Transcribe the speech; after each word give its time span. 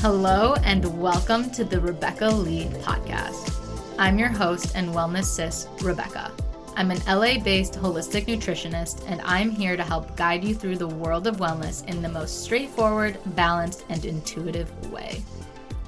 Hello, 0.00 0.54
and 0.62 1.00
welcome 1.00 1.50
to 1.50 1.64
the 1.64 1.80
Rebecca 1.80 2.28
Leigh 2.28 2.66
podcast. 2.82 3.52
I'm 3.98 4.16
your 4.16 4.28
host 4.28 4.76
and 4.76 4.90
wellness 4.90 5.24
sis, 5.24 5.66
Rebecca. 5.82 6.30
I'm 6.76 6.92
an 6.92 7.00
LA 7.08 7.40
based 7.42 7.74
holistic 7.74 8.26
nutritionist, 8.26 9.02
and 9.08 9.20
I'm 9.22 9.50
here 9.50 9.76
to 9.76 9.82
help 9.82 10.16
guide 10.16 10.44
you 10.44 10.54
through 10.54 10.76
the 10.76 10.86
world 10.86 11.26
of 11.26 11.38
wellness 11.38 11.84
in 11.88 12.00
the 12.00 12.08
most 12.08 12.44
straightforward, 12.44 13.18
balanced, 13.34 13.86
and 13.88 14.04
intuitive 14.04 14.70
way. 14.92 15.20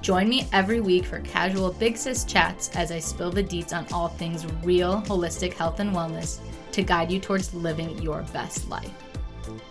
Join 0.01 0.29
me 0.29 0.49
every 0.53 0.81
week 0.81 1.05
for 1.05 1.21
casual 1.21 1.73
Big 1.73 1.97
Sis 1.97 2.25
chats 2.25 2.69
as 2.71 2.91
I 2.91 2.99
spill 2.99 3.31
the 3.31 3.45
deets 3.45 3.73
on 3.73 3.87
all 3.93 4.09
things 4.09 4.45
real, 4.65 5.03
holistic 5.03 5.53
health 5.53 5.79
and 5.79 5.95
wellness 5.95 6.41
to 6.73 6.83
guide 6.83 7.13
you 7.13 7.21
towards 7.21 7.55
living 7.55 7.97
your 8.03 8.23
best 8.33 8.69
life. 8.69 8.91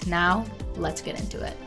Now, 0.07 0.45
let's 0.77 1.01
get 1.01 1.19
into 1.19 1.45
it. 1.45 1.57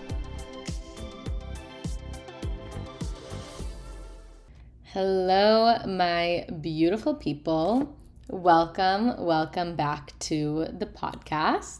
Hello, 4.95 5.79
my 5.87 6.45
beautiful 6.61 7.15
people. 7.15 7.97
Welcome, 8.29 9.25
welcome 9.25 9.75
back 9.75 10.13
to 10.19 10.67
the 10.71 10.85
podcast. 10.85 11.79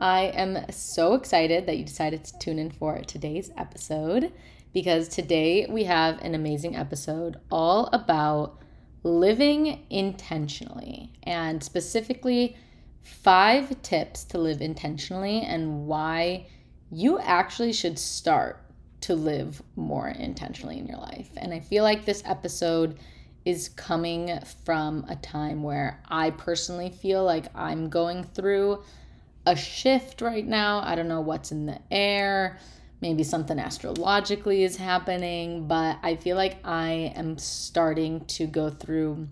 I 0.00 0.22
am 0.22 0.68
so 0.72 1.14
excited 1.14 1.66
that 1.66 1.78
you 1.78 1.84
decided 1.84 2.24
to 2.24 2.38
tune 2.40 2.58
in 2.58 2.72
for 2.72 2.98
today's 3.02 3.52
episode 3.56 4.32
because 4.72 5.06
today 5.06 5.68
we 5.70 5.84
have 5.84 6.20
an 6.20 6.34
amazing 6.34 6.74
episode 6.74 7.36
all 7.48 7.88
about 7.92 8.58
living 9.04 9.86
intentionally 9.88 11.12
and 11.22 11.62
specifically 11.62 12.56
five 13.02 13.80
tips 13.82 14.24
to 14.24 14.38
live 14.38 14.60
intentionally 14.60 15.42
and 15.42 15.86
why 15.86 16.48
you 16.90 17.20
actually 17.20 17.72
should 17.72 18.00
start 18.00 18.61
to 19.02 19.14
live 19.14 19.62
more 19.76 20.08
intentionally 20.08 20.78
in 20.78 20.86
your 20.86 20.98
life. 20.98 21.28
And 21.36 21.52
I 21.52 21.60
feel 21.60 21.84
like 21.84 22.04
this 22.04 22.22
episode 22.26 22.98
is 23.44 23.68
coming 23.70 24.38
from 24.64 25.04
a 25.08 25.16
time 25.16 25.62
where 25.62 26.00
I 26.08 26.30
personally 26.30 26.90
feel 26.90 27.24
like 27.24 27.46
I'm 27.56 27.88
going 27.88 28.24
through 28.24 28.82
a 29.46 29.56
shift 29.56 30.20
right 30.20 30.46
now. 30.46 30.80
I 30.84 30.94
don't 30.94 31.08
know 31.08 31.20
what's 31.20 31.50
in 31.50 31.66
the 31.66 31.80
air. 31.90 32.58
Maybe 33.00 33.24
something 33.24 33.58
astrologically 33.58 34.62
is 34.62 34.76
happening, 34.76 35.66
but 35.66 35.98
I 36.04 36.14
feel 36.14 36.36
like 36.36 36.58
I 36.64 37.12
am 37.16 37.36
starting 37.38 38.24
to 38.26 38.46
go 38.46 38.70
through 38.70 39.26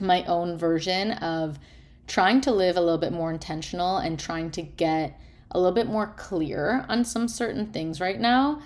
my 0.00 0.24
own 0.24 0.58
version 0.58 1.12
of 1.12 1.60
trying 2.08 2.40
to 2.40 2.50
live 2.50 2.76
a 2.76 2.80
little 2.80 2.98
bit 2.98 3.12
more 3.12 3.30
intentional 3.30 3.98
and 3.98 4.18
trying 4.18 4.50
to 4.52 4.62
get 4.62 5.20
a 5.52 5.58
little 5.58 5.74
bit 5.74 5.86
more 5.86 6.12
clear 6.16 6.84
on 6.88 7.04
some 7.04 7.28
certain 7.28 7.72
things 7.72 8.00
right 8.00 8.20
now 8.20 8.60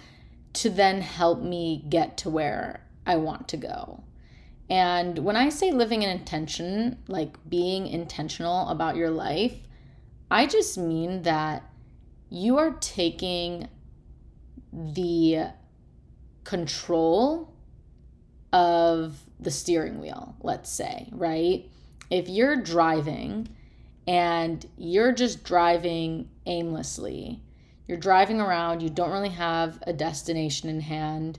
to 0.54 0.70
then 0.70 1.00
help 1.00 1.40
me 1.40 1.84
get 1.88 2.16
to 2.18 2.30
where 2.30 2.86
I 3.06 3.16
want 3.16 3.48
to 3.48 3.56
go. 3.56 4.04
And 4.70 5.18
when 5.18 5.36
I 5.36 5.48
say 5.48 5.70
living 5.70 6.02
in 6.02 6.10
intention, 6.10 6.98
like 7.08 7.36
being 7.48 7.86
intentional 7.86 8.68
about 8.68 8.96
your 8.96 9.10
life, 9.10 9.54
I 10.30 10.46
just 10.46 10.78
mean 10.78 11.22
that 11.22 11.62
you 12.30 12.58
are 12.58 12.72
taking 12.80 13.68
the 14.72 15.48
control 16.44 17.52
of 18.52 19.18
the 19.38 19.50
steering 19.50 20.00
wheel, 20.00 20.36
let's 20.40 20.70
say, 20.70 21.08
right? 21.12 21.68
If 22.10 22.28
you're 22.28 22.56
driving 22.56 23.48
and 24.06 24.64
you're 24.76 25.12
just 25.12 25.44
driving 25.44 26.28
aimlessly, 26.46 27.42
you're 27.86 27.98
driving 27.98 28.40
around, 28.40 28.82
you 28.82 28.88
don't 28.88 29.10
really 29.10 29.28
have 29.30 29.82
a 29.86 29.92
destination 29.92 30.68
in 30.68 30.80
hand. 30.80 31.38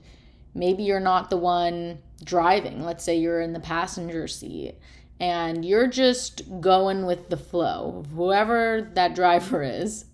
Maybe 0.54 0.84
you're 0.84 1.00
not 1.00 1.30
the 1.30 1.36
one 1.36 1.98
driving. 2.22 2.84
Let's 2.84 3.04
say 3.04 3.16
you're 3.16 3.40
in 3.40 3.52
the 3.52 3.60
passenger 3.60 4.28
seat 4.28 4.76
and 5.20 5.64
you're 5.64 5.86
just 5.86 6.60
going 6.60 7.06
with 7.06 7.30
the 7.30 7.36
flow, 7.36 8.04
whoever 8.14 8.90
that 8.94 9.14
driver 9.14 9.62
is, 9.62 10.06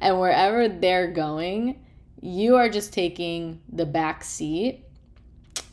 and 0.00 0.18
wherever 0.18 0.68
they're 0.68 1.10
going, 1.10 1.84
you 2.20 2.56
are 2.56 2.68
just 2.68 2.92
taking 2.92 3.60
the 3.70 3.86
back 3.86 4.24
seat 4.24 4.84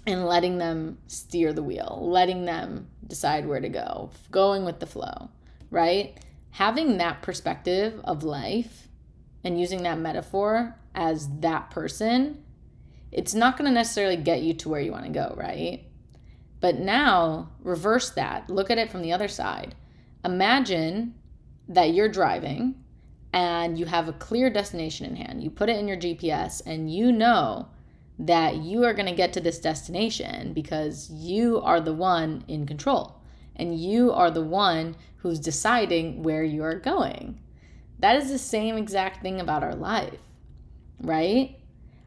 and 0.05 0.25
letting 0.25 0.57
them 0.57 0.97
steer 1.07 1.51
the 1.51 1.63
wheel, 1.63 1.99
letting 2.01 2.45
them 2.45 2.87
decide 3.07 3.45
where 3.45 3.59
to 3.59 3.69
go, 3.69 4.09
going 4.31 4.63
with 4.63 4.79
the 4.79 4.85
flow, 4.85 5.29
right? 5.69 6.17
Having 6.51 6.97
that 6.97 7.21
perspective 7.21 7.99
of 8.03 8.23
life 8.23 8.86
and 9.43 9.59
using 9.59 9.83
that 9.83 9.99
metaphor 9.99 10.75
as 10.95 11.29
that 11.39 11.69
person, 11.69 12.43
it's 13.11 13.33
not 13.33 13.57
going 13.57 13.69
to 13.69 13.73
necessarily 13.73 14.17
get 14.17 14.41
you 14.41 14.53
to 14.55 14.69
where 14.69 14.81
you 14.81 14.91
want 14.91 15.05
to 15.05 15.11
go, 15.11 15.33
right? 15.37 15.85
But 16.59 16.79
now, 16.79 17.51
reverse 17.61 18.09
that. 18.11 18.49
Look 18.49 18.71
at 18.71 18.77
it 18.77 18.91
from 18.91 19.01
the 19.01 19.13
other 19.13 19.27
side. 19.27 19.75
Imagine 20.25 21.15
that 21.69 21.93
you're 21.93 22.09
driving 22.09 22.83
and 23.33 23.77
you 23.77 23.85
have 23.85 24.07
a 24.07 24.13
clear 24.13 24.49
destination 24.49 25.05
in 25.05 25.15
hand. 25.15 25.43
You 25.43 25.49
put 25.49 25.69
it 25.69 25.77
in 25.77 25.87
your 25.87 25.97
GPS 25.97 26.61
and 26.65 26.91
you 26.91 27.11
know 27.11 27.67
that 28.19 28.57
you 28.57 28.83
are 28.83 28.93
going 28.93 29.07
to 29.07 29.15
get 29.15 29.33
to 29.33 29.41
this 29.41 29.59
destination 29.59 30.53
because 30.53 31.09
you 31.11 31.61
are 31.61 31.79
the 31.79 31.93
one 31.93 32.43
in 32.47 32.65
control 32.65 33.21
and 33.55 33.79
you 33.79 34.11
are 34.11 34.31
the 34.31 34.43
one 34.43 34.95
who's 35.17 35.39
deciding 35.39 36.23
where 36.23 36.43
you 36.43 36.63
are 36.63 36.79
going. 36.79 37.39
That 37.99 38.15
is 38.17 38.29
the 38.29 38.37
same 38.37 38.77
exact 38.77 39.21
thing 39.21 39.39
about 39.39 39.63
our 39.63 39.75
life, 39.75 40.19
right? 41.01 41.57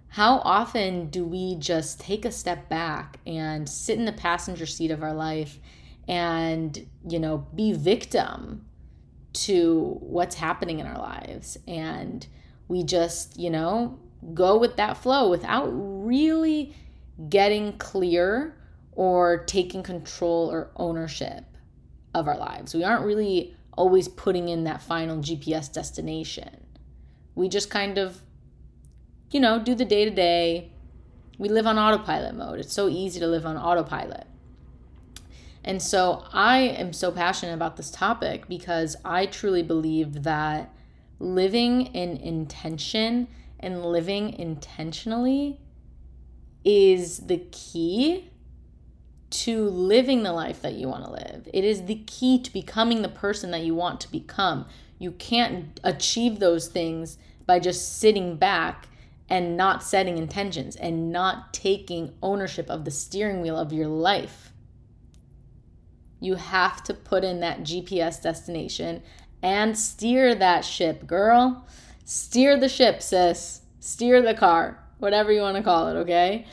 How 0.08 0.38
often 0.38 1.08
do 1.10 1.24
we 1.24 1.56
just 1.56 2.00
take 2.00 2.24
a 2.24 2.32
step 2.32 2.68
back 2.68 3.18
and 3.26 3.68
sit 3.68 3.98
in 3.98 4.04
the 4.04 4.12
passenger 4.12 4.66
seat 4.66 4.90
of 4.90 5.02
our 5.02 5.14
life 5.14 5.58
and, 6.08 6.86
you 7.08 7.18
know, 7.18 7.46
be 7.54 7.72
victim 7.72 8.66
to 9.32 9.96
what's 10.00 10.34
happening 10.34 10.80
in 10.80 10.86
our 10.86 10.98
lives. 10.98 11.56
And 11.68 12.26
we 12.66 12.82
just, 12.82 13.38
you 13.38 13.50
know, 13.50 13.98
go 14.34 14.58
with 14.58 14.76
that 14.76 14.96
flow 14.96 15.30
without 15.30 15.66
really 15.66 16.74
getting 17.28 17.78
clear 17.78 18.56
or 18.92 19.44
taking 19.44 19.82
control 19.82 20.50
or 20.50 20.70
ownership 20.76 21.44
of 22.14 22.26
our 22.26 22.36
lives. 22.36 22.74
We 22.74 22.82
aren't 22.82 23.04
really 23.04 23.56
always 23.80 24.08
putting 24.08 24.50
in 24.50 24.64
that 24.64 24.82
final 24.82 25.16
GPS 25.16 25.72
destination. 25.72 26.66
We 27.34 27.48
just 27.48 27.70
kind 27.70 27.96
of, 27.96 28.20
you 29.30 29.40
know, 29.40 29.58
do 29.58 29.74
the 29.74 29.86
day 29.86 30.04
to 30.04 30.10
day. 30.10 30.70
We 31.38 31.48
live 31.48 31.66
on 31.66 31.78
autopilot 31.78 32.34
mode. 32.34 32.60
It's 32.60 32.74
so 32.74 32.90
easy 32.90 33.18
to 33.20 33.26
live 33.26 33.46
on 33.46 33.56
autopilot. 33.56 34.26
And 35.64 35.80
so 35.80 36.24
I 36.30 36.58
am 36.58 36.92
so 36.92 37.10
passionate 37.10 37.54
about 37.54 37.78
this 37.78 37.90
topic 37.90 38.48
because 38.48 38.96
I 39.02 39.24
truly 39.24 39.62
believe 39.62 40.24
that 40.24 40.74
living 41.18 41.86
in 41.86 42.18
intention 42.18 43.28
and 43.58 43.82
living 43.82 44.34
intentionally 44.34 45.58
is 46.66 47.20
the 47.20 47.38
key 47.50 48.30
to 49.30 49.64
living 49.68 50.22
the 50.22 50.32
life 50.32 50.62
that 50.62 50.74
you 50.74 50.88
want 50.88 51.04
to 51.04 51.10
live. 51.10 51.48
It 51.52 51.64
is 51.64 51.84
the 51.84 52.02
key 52.06 52.40
to 52.42 52.52
becoming 52.52 53.02
the 53.02 53.08
person 53.08 53.50
that 53.52 53.62
you 53.62 53.74
want 53.74 54.00
to 54.00 54.10
become. 54.10 54.66
You 54.98 55.12
can't 55.12 55.78
achieve 55.84 56.38
those 56.38 56.68
things 56.68 57.18
by 57.46 57.60
just 57.60 57.98
sitting 57.98 58.36
back 58.36 58.88
and 59.28 59.56
not 59.56 59.82
setting 59.82 60.18
intentions 60.18 60.74
and 60.76 61.12
not 61.12 61.54
taking 61.54 62.12
ownership 62.22 62.68
of 62.68 62.84
the 62.84 62.90
steering 62.90 63.40
wheel 63.40 63.56
of 63.56 63.72
your 63.72 63.86
life 63.86 64.50
you 66.20 66.34
have 66.34 66.84
to 66.84 66.94
put 66.94 67.24
in 67.24 67.40
that 67.40 67.60
GPS 67.60 68.22
destination 68.22 69.02
and 69.42 69.76
steer 69.76 70.34
that 70.34 70.64
ship, 70.64 71.06
girl. 71.06 71.66
Steer 72.04 72.58
the 72.60 72.68
ship, 72.68 73.02
sis. 73.02 73.62
Steer 73.80 74.20
the 74.20 74.34
car, 74.34 74.78
whatever 74.98 75.32
you 75.32 75.40
want 75.40 75.56
to 75.56 75.62
call 75.62 75.88
it, 75.88 75.98
okay? 76.00 76.46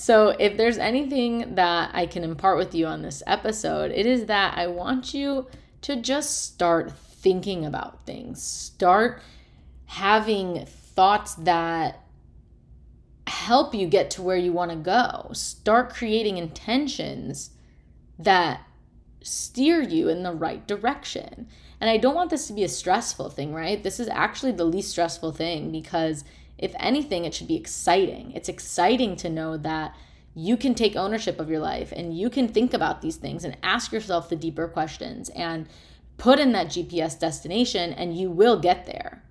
So, 0.00 0.34
if 0.38 0.56
there's 0.56 0.78
anything 0.78 1.56
that 1.56 1.90
I 1.92 2.06
can 2.06 2.24
impart 2.24 2.56
with 2.56 2.74
you 2.74 2.86
on 2.86 3.02
this 3.02 3.22
episode, 3.26 3.90
it 3.90 4.06
is 4.06 4.24
that 4.24 4.56
I 4.56 4.66
want 4.66 5.12
you 5.12 5.46
to 5.82 5.96
just 5.96 6.42
start 6.42 6.90
thinking 6.90 7.66
about 7.66 8.06
things. 8.06 8.42
Start 8.42 9.20
having 9.84 10.64
thoughts 10.64 11.34
that 11.34 12.00
help 13.26 13.74
you 13.74 13.86
get 13.86 14.10
to 14.12 14.22
where 14.22 14.38
you 14.38 14.54
want 14.54 14.70
to 14.70 14.76
go. 14.78 15.32
Start 15.34 15.92
creating 15.92 16.38
intentions 16.38 17.50
that 18.18 18.62
steer 19.20 19.82
you 19.82 20.08
in 20.08 20.22
the 20.22 20.32
right 20.32 20.66
direction. 20.66 21.46
And 21.78 21.90
I 21.90 21.98
don't 21.98 22.14
want 22.14 22.30
this 22.30 22.46
to 22.46 22.54
be 22.54 22.64
a 22.64 22.70
stressful 22.70 23.28
thing, 23.28 23.52
right? 23.52 23.82
This 23.82 24.00
is 24.00 24.08
actually 24.08 24.52
the 24.52 24.64
least 24.64 24.92
stressful 24.92 25.32
thing 25.32 25.70
because 25.70 26.24
if 26.60 26.74
anything, 26.78 27.24
it 27.24 27.32
should 27.32 27.48
be 27.48 27.56
exciting. 27.56 28.32
It's 28.32 28.48
exciting 28.48 29.16
to 29.16 29.30
know 29.30 29.56
that 29.56 29.96
you 30.34 30.58
can 30.58 30.74
take 30.74 30.94
ownership 30.94 31.40
of 31.40 31.48
your 31.48 31.58
life 31.58 31.90
and 31.90 32.16
you 32.16 32.28
can 32.28 32.46
think 32.46 32.74
about 32.74 33.00
these 33.00 33.16
things 33.16 33.44
and 33.44 33.56
ask 33.62 33.92
yourself 33.92 34.28
the 34.28 34.36
deeper 34.36 34.68
questions 34.68 35.30
and 35.30 35.66
put 36.18 36.38
in 36.38 36.52
that 36.52 36.68
GPS 36.68 37.18
destination 37.18 37.94
and 37.94 38.16
you 38.16 38.30
will 38.30 38.60
get 38.60 38.84
there. 38.84 39.24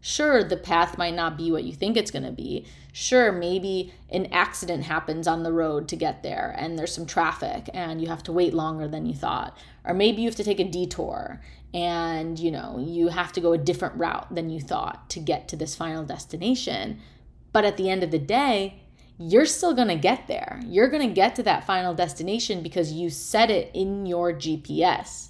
Sure, 0.00 0.42
the 0.42 0.56
path 0.56 0.98
might 0.98 1.14
not 1.14 1.38
be 1.38 1.52
what 1.52 1.62
you 1.62 1.72
think 1.72 1.96
it's 1.96 2.10
going 2.10 2.24
to 2.24 2.32
be. 2.32 2.66
Sure, 2.92 3.30
maybe 3.30 3.94
an 4.10 4.26
accident 4.32 4.82
happens 4.82 5.28
on 5.28 5.44
the 5.44 5.52
road 5.52 5.86
to 5.86 5.94
get 5.94 6.24
there 6.24 6.52
and 6.58 6.76
there's 6.76 6.92
some 6.92 7.06
traffic 7.06 7.70
and 7.72 8.02
you 8.02 8.08
have 8.08 8.24
to 8.24 8.32
wait 8.32 8.52
longer 8.52 8.88
than 8.88 9.06
you 9.06 9.14
thought. 9.14 9.56
Or 9.84 9.94
maybe 9.94 10.22
you 10.22 10.28
have 10.28 10.36
to 10.36 10.44
take 10.44 10.58
a 10.58 10.68
detour 10.68 11.40
and, 11.74 12.38
you 12.38 12.50
know, 12.50 12.78
you 12.78 13.08
have 13.08 13.32
to 13.32 13.40
go 13.40 13.52
a 13.52 13.58
different 13.58 13.96
route 13.96 14.34
than 14.34 14.50
you 14.50 14.60
thought 14.60 15.08
to 15.10 15.20
get 15.20 15.48
to 15.48 15.56
this 15.56 15.74
final 15.74 16.04
destination. 16.04 17.00
But 17.52 17.64
at 17.64 17.76
the 17.76 17.88
end 17.88 18.02
of 18.02 18.10
the 18.10 18.18
day, 18.18 18.82
you're 19.18 19.46
still 19.46 19.74
going 19.74 19.88
to 19.88 19.96
get 19.96 20.26
there. 20.26 20.60
You're 20.66 20.88
going 20.88 21.06
to 21.06 21.14
get 21.14 21.34
to 21.36 21.42
that 21.44 21.64
final 21.64 21.94
destination 21.94 22.62
because 22.62 22.92
you 22.92 23.08
set 23.08 23.50
it 23.50 23.70
in 23.74 24.04
your 24.06 24.32
GPS. 24.32 25.28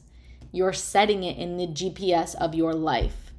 You're 0.50 0.72
setting 0.72 1.24
it 1.24 1.36
in 1.36 1.56
the 1.56 1.66
GPS 1.66 2.34
of 2.34 2.54
your 2.54 2.74
life. 2.74 3.32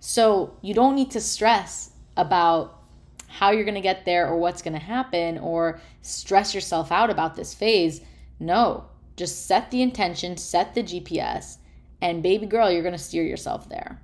So 0.00 0.56
you 0.62 0.74
don't 0.74 0.94
need 0.94 1.10
to 1.12 1.20
stress 1.20 1.90
about 2.16 2.82
how 3.26 3.50
you're 3.50 3.64
going 3.64 3.74
to 3.74 3.80
get 3.80 4.04
there 4.04 4.28
or 4.28 4.36
what's 4.36 4.62
going 4.62 4.74
to 4.74 4.78
happen 4.78 5.38
or 5.38 5.80
stress 6.02 6.54
yourself 6.54 6.92
out 6.92 7.10
about 7.10 7.34
this 7.34 7.52
phase. 7.52 8.00
No, 8.38 8.86
just 9.16 9.46
set 9.46 9.70
the 9.70 9.82
intention, 9.82 10.36
set 10.36 10.74
the 10.74 10.82
GPS, 10.82 11.58
and 12.04 12.22
baby 12.22 12.44
girl, 12.44 12.70
you're 12.70 12.82
going 12.82 12.92
to 12.92 12.98
steer 12.98 13.24
yourself 13.24 13.66
there. 13.70 13.98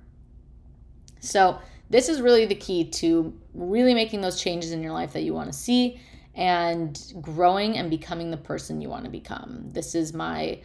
So, 1.19 1.59
this 1.91 2.09
is 2.09 2.19
really 2.19 2.45
the 2.45 2.55
key 2.55 2.85
to 2.85 3.31
really 3.53 3.93
making 3.93 4.21
those 4.21 4.41
changes 4.41 4.71
in 4.71 4.81
your 4.81 4.93
life 4.93 5.13
that 5.13 5.21
you 5.21 5.33
want 5.33 5.51
to 5.51 5.57
see 5.57 6.01
and 6.33 7.13
growing 7.21 7.77
and 7.77 7.89
becoming 7.89 8.31
the 8.31 8.37
person 8.37 8.81
you 8.81 8.89
want 8.89 9.03
to 9.03 9.11
become. 9.11 9.69
This 9.69 9.93
is 9.93 10.13
my 10.13 10.61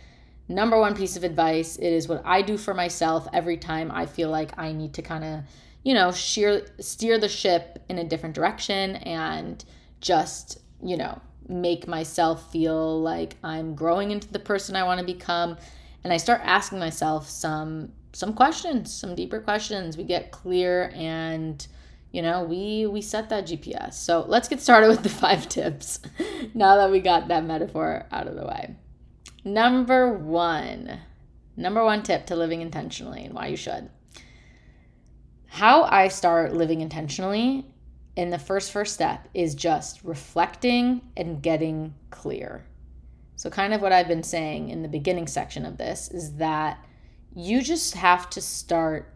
number 0.48 0.80
one 0.80 0.94
piece 0.94 1.16
of 1.16 1.24
advice. 1.24 1.76
It 1.76 1.92
is 1.92 2.08
what 2.08 2.22
I 2.24 2.40
do 2.40 2.56
for 2.56 2.72
myself 2.72 3.28
every 3.34 3.58
time 3.58 3.90
I 3.90 4.06
feel 4.06 4.30
like 4.30 4.58
I 4.58 4.72
need 4.72 4.94
to 4.94 5.02
kind 5.02 5.24
of, 5.24 5.40
you 5.82 5.92
know, 5.92 6.12
sheer, 6.12 6.64
steer 6.78 7.18
the 7.18 7.28
ship 7.28 7.84
in 7.90 7.98
a 7.98 8.04
different 8.04 8.34
direction 8.34 8.96
and 8.96 9.62
just, 10.00 10.60
you 10.82 10.96
know, 10.96 11.20
make 11.48 11.86
myself 11.86 12.50
feel 12.50 13.02
like 13.02 13.36
I'm 13.42 13.74
growing 13.74 14.10
into 14.12 14.32
the 14.32 14.38
person 14.38 14.74
I 14.74 14.84
want 14.84 15.00
to 15.00 15.06
become. 15.06 15.58
And 16.06 16.12
I 16.12 16.18
start 16.18 16.40
asking 16.44 16.78
myself 16.78 17.28
some 17.28 17.90
some 18.12 18.32
questions, 18.32 18.94
some 18.94 19.16
deeper 19.16 19.40
questions. 19.40 19.96
We 19.96 20.04
get 20.04 20.30
clear 20.30 20.92
and 20.94 21.66
you 22.12 22.22
know, 22.22 22.44
we 22.44 22.86
we 22.86 23.02
set 23.02 23.28
that 23.30 23.44
GPS. 23.48 23.94
So, 23.94 24.24
let's 24.28 24.46
get 24.46 24.60
started 24.60 24.86
with 24.86 25.02
the 25.02 25.08
five 25.24 25.48
tips 25.48 25.98
now 26.54 26.76
that 26.76 26.92
we 26.92 27.00
got 27.00 27.26
that 27.26 27.44
metaphor 27.44 28.06
out 28.12 28.28
of 28.28 28.36
the 28.36 28.46
way. 28.46 28.76
Number 29.44 30.12
1. 30.12 30.96
Number 31.56 31.84
1 31.84 32.04
tip 32.04 32.26
to 32.26 32.36
living 32.36 32.60
intentionally 32.60 33.24
and 33.24 33.34
why 33.34 33.48
you 33.48 33.56
should. 33.56 33.90
How 35.48 35.82
I 35.82 36.06
start 36.06 36.54
living 36.54 36.82
intentionally 36.82 37.66
in 38.14 38.30
the 38.30 38.38
first 38.38 38.70
first 38.70 38.94
step 38.94 39.26
is 39.34 39.56
just 39.56 40.04
reflecting 40.04 41.00
and 41.16 41.42
getting 41.42 41.94
clear. 42.10 42.64
So 43.36 43.50
kind 43.50 43.74
of 43.74 43.82
what 43.82 43.92
I've 43.92 44.08
been 44.08 44.22
saying 44.22 44.70
in 44.70 44.82
the 44.82 44.88
beginning 44.88 45.26
section 45.26 45.66
of 45.66 45.76
this 45.76 46.10
is 46.10 46.36
that 46.36 46.84
you 47.34 47.62
just 47.62 47.94
have 47.94 48.30
to 48.30 48.40
start 48.40 49.14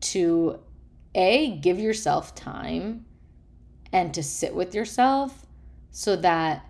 to 0.00 0.60
a 1.14 1.56
give 1.56 1.78
yourself 1.78 2.34
time 2.34 3.06
and 3.92 4.12
to 4.12 4.22
sit 4.22 4.54
with 4.54 4.74
yourself 4.74 5.46
so 5.90 6.16
that 6.16 6.66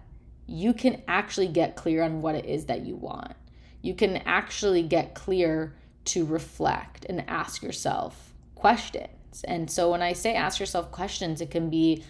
you 0.47 0.73
can 0.73 1.03
actually 1.09 1.49
get 1.49 1.75
clear 1.75 2.03
on 2.03 2.23
what 2.23 2.35
it 2.35 2.45
is 2.45 2.67
that 2.67 2.83
you 2.83 2.95
want. 2.95 3.35
You 3.83 3.95
can 3.95 4.19
actually 4.19 4.83
get 4.83 5.15
clear 5.15 5.75
to 6.07 6.25
reflect 6.25 7.07
and 7.09 7.25
ask 7.29 7.63
yourself 7.63 8.35
questions. 8.55 9.43
And 9.45 9.71
so 9.71 9.91
when 9.91 10.03
I 10.03 10.13
say 10.13 10.35
ask 10.35 10.61
yourself 10.61 10.93
questions, 10.93 11.41
it 11.41 11.51
can 11.51 11.71
be 11.71 12.05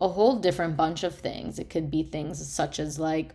a 0.00 0.08
whole 0.08 0.36
different 0.36 0.76
bunch 0.76 1.02
of 1.02 1.14
things. 1.14 1.58
It 1.58 1.70
could 1.70 1.90
be 1.90 2.02
things 2.02 2.46
such 2.46 2.78
as 2.78 2.98
like 2.98 3.32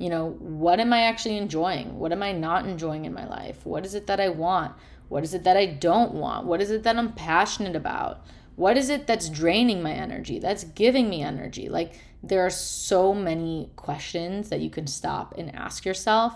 you 0.00 0.08
know, 0.08 0.30
what 0.38 0.80
am 0.80 0.94
I 0.94 1.02
actually 1.02 1.36
enjoying? 1.36 1.98
What 1.98 2.10
am 2.10 2.22
I 2.22 2.32
not 2.32 2.64
enjoying 2.64 3.04
in 3.04 3.12
my 3.12 3.28
life? 3.28 3.66
What 3.66 3.84
is 3.84 3.94
it 3.94 4.06
that 4.06 4.18
I 4.18 4.30
want? 4.30 4.72
What 5.10 5.24
is 5.24 5.34
it 5.34 5.44
that 5.44 5.58
I 5.58 5.66
don't 5.66 6.14
want? 6.14 6.46
What 6.46 6.62
is 6.62 6.70
it 6.70 6.84
that 6.84 6.96
I'm 6.96 7.12
passionate 7.12 7.76
about? 7.76 8.24
What 8.56 8.78
is 8.78 8.88
it 8.88 9.06
that's 9.06 9.28
draining 9.28 9.82
my 9.82 9.92
energy? 9.92 10.38
That's 10.38 10.64
giving 10.64 11.10
me 11.10 11.22
energy? 11.22 11.68
Like, 11.68 12.00
there 12.22 12.46
are 12.46 12.50
so 12.50 13.12
many 13.12 13.72
questions 13.76 14.48
that 14.48 14.60
you 14.60 14.70
can 14.70 14.86
stop 14.86 15.34
and 15.36 15.54
ask 15.54 15.84
yourself 15.84 16.34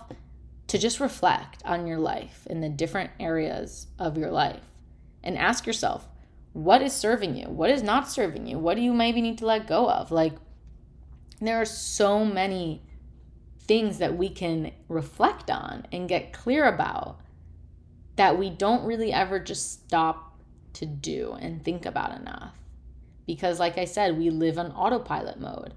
to 0.66 0.76
just 0.76 1.00
reflect 1.00 1.62
on 1.64 1.86
your 1.86 1.98
life 1.98 2.46
in 2.50 2.60
the 2.60 2.68
different 2.68 3.12
areas 3.18 3.86
of 3.98 4.18
your 4.18 4.30
life 4.30 4.60
and 5.22 5.38
ask 5.38 5.66
yourself, 5.66 6.06
what 6.52 6.82
is 6.82 6.92
serving 6.92 7.34
you? 7.34 7.46
What 7.46 7.70
is 7.70 7.82
not 7.82 8.10
serving 8.10 8.46
you? 8.46 8.58
What 8.58 8.76
do 8.76 8.82
you 8.82 8.92
maybe 8.92 9.22
need 9.22 9.38
to 9.38 9.46
let 9.46 9.66
go 9.66 9.88
of? 9.88 10.10
Like, 10.10 10.34
there 11.40 11.58
are 11.58 11.66
so 11.66 12.26
many 12.26 12.82
things 13.66 13.98
that 13.98 14.16
we 14.16 14.28
can 14.28 14.72
reflect 14.88 15.50
on 15.50 15.86
and 15.92 16.08
get 16.08 16.32
clear 16.32 16.66
about 16.66 17.20
that 18.16 18.38
we 18.38 18.50
don't 18.50 18.84
really 18.84 19.12
ever 19.12 19.38
just 19.38 19.72
stop 19.72 20.38
to 20.74 20.86
do 20.86 21.36
and 21.40 21.64
think 21.64 21.86
about 21.86 22.18
enough. 22.18 22.54
Because, 23.26 23.58
like 23.58 23.78
I 23.78 23.86
said, 23.86 24.18
we 24.18 24.30
live 24.30 24.58
on 24.58 24.72
autopilot 24.72 25.40
mode. 25.40 25.72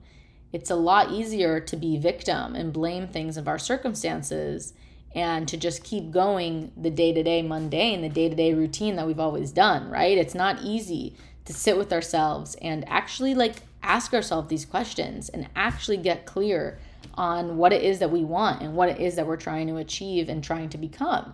It's 0.52 0.70
a 0.70 0.76
lot 0.76 1.12
easier 1.12 1.60
to 1.60 1.76
be 1.78 1.98
victim 1.98 2.56
and 2.56 2.74
blame 2.74 3.08
things 3.08 3.38
of 3.38 3.48
our 3.48 3.60
circumstances 3.60 4.74
and 5.16 5.48
to 5.48 5.58
just 5.58 5.84
keep 5.84 6.12
going 6.12 6.72
the 6.76 6.90
day 6.90 7.14
to 7.14 7.24
day 7.24 7.42
mundane, 7.42 8.02
the 8.02 8.10
day 8.10 8.30
to 8.30 8.36
day 8.36 8.54
routine 8.54 8.96
that 8.96 9.08
we've 9.08 9.20
always 9.20 9.52
done, 9.52 9.90
right? 9.90 10.18
It's 10.18 10.36
not 10.36 10.62
easy 10.62 11.16
to 11.46 11.54
sit 11.54 11.78
with 11.78 11.94
ourselves 11.94 12.56
and 12.62 12.88
actually 12.90 13.34
like 13.34 13.64
ask 13.82 14.14
ourselves 14.14 14.50
these 14.50 14.66
questions 14.66 15.30
and 15.30 15.48
actually 15.56 15.98
get 15.98 16.26
clear 16.26 16.80
on 17.18 17.58
what 17.58 17.74
it 17.74 17.82
is 17.82 18.00
that 18.00 18.12
we 18.12 18.24
want 18.24 18.62
and 18.62 18.76
what 18.76 18.90
it 18.90 19.00
is 19.00 19.16
that 19.16 19.26
we're 19.26 19.36
trying 19.36 19.68
to 19.68 19.78
achieve 19.78 20.30
and 20.30 20.44
trying 20.44 20.70
to 20.70 20.78
become. 20.78 21.34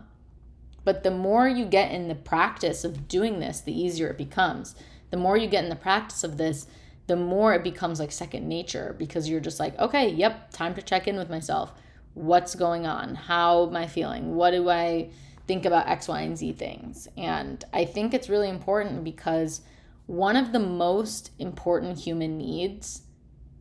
But 0.86 1.04
the 1.04 1.12
more 1.12 1.48
you 1.48 1.66
get 1.66 1.92
in 1.92 2.08
the 2.08 2.16
practice 2.16 2.84
of 2.84 3.08
doing 3.08 3.40
this, 3.40 3.62
the 3.62 3.78
easier 3.78 4.10
it 4.10 4.18
becomes. 4.18 4.76
The 5.12 5.18
more 5.18 5.38
you 5.38 5.48
get 5.48 5.64
in 5.64 5.70
the 5.70 5.76
practice 5.76 6.24
of 6.24 6.38
this, 6.38 6.68
the 7.08 7.16
more 7.16 7.54
it 7.54 7.64
becomes 7.64 8.00
like 8.00 8.12
second 8.12 8.48
nature 8.48 8.96
because 8.98 9.30
you're 9.30 9.40
just 9.40 9.60
like, 9.60 9.78
okay, 9.80 10.10
yep, 10.10 10.52
time 10.52 10.74
to 10.76 10.82
check 10.82 11.08
in 11.08 11.18
with 11.18 11.30
myself. 11.30 11.74
What's 12.14 12.56
going 12.56 12.86
on? 12.86 13.16
How 13.16 13.68
am 13.68 13.76
I 13.76 13.88
feeling? 13.88 14.36
What 14.36 14.52
do 14.52 14.70
I 14.70 15.10
think 15.48 15.66
about 15.66 15.88
X, 15.88 16.08
Y, 16.08 16.22
and 16.22 16.38
Z 16.38 16.54
things? 16.54 17.08
And 17.18 17.64
I 17.74 17.86
think 17.86 18.14
it's 18.14 18.30
really 18.30 18.50
important 18.50 19.04
because 19.04 19.62
one 20.06 20.36
of 20.36 20.52
the 20.52 20.60
most 20.60 21.32
important 21.40 22.00
human 22.00 22.38
needs 22.38 23.02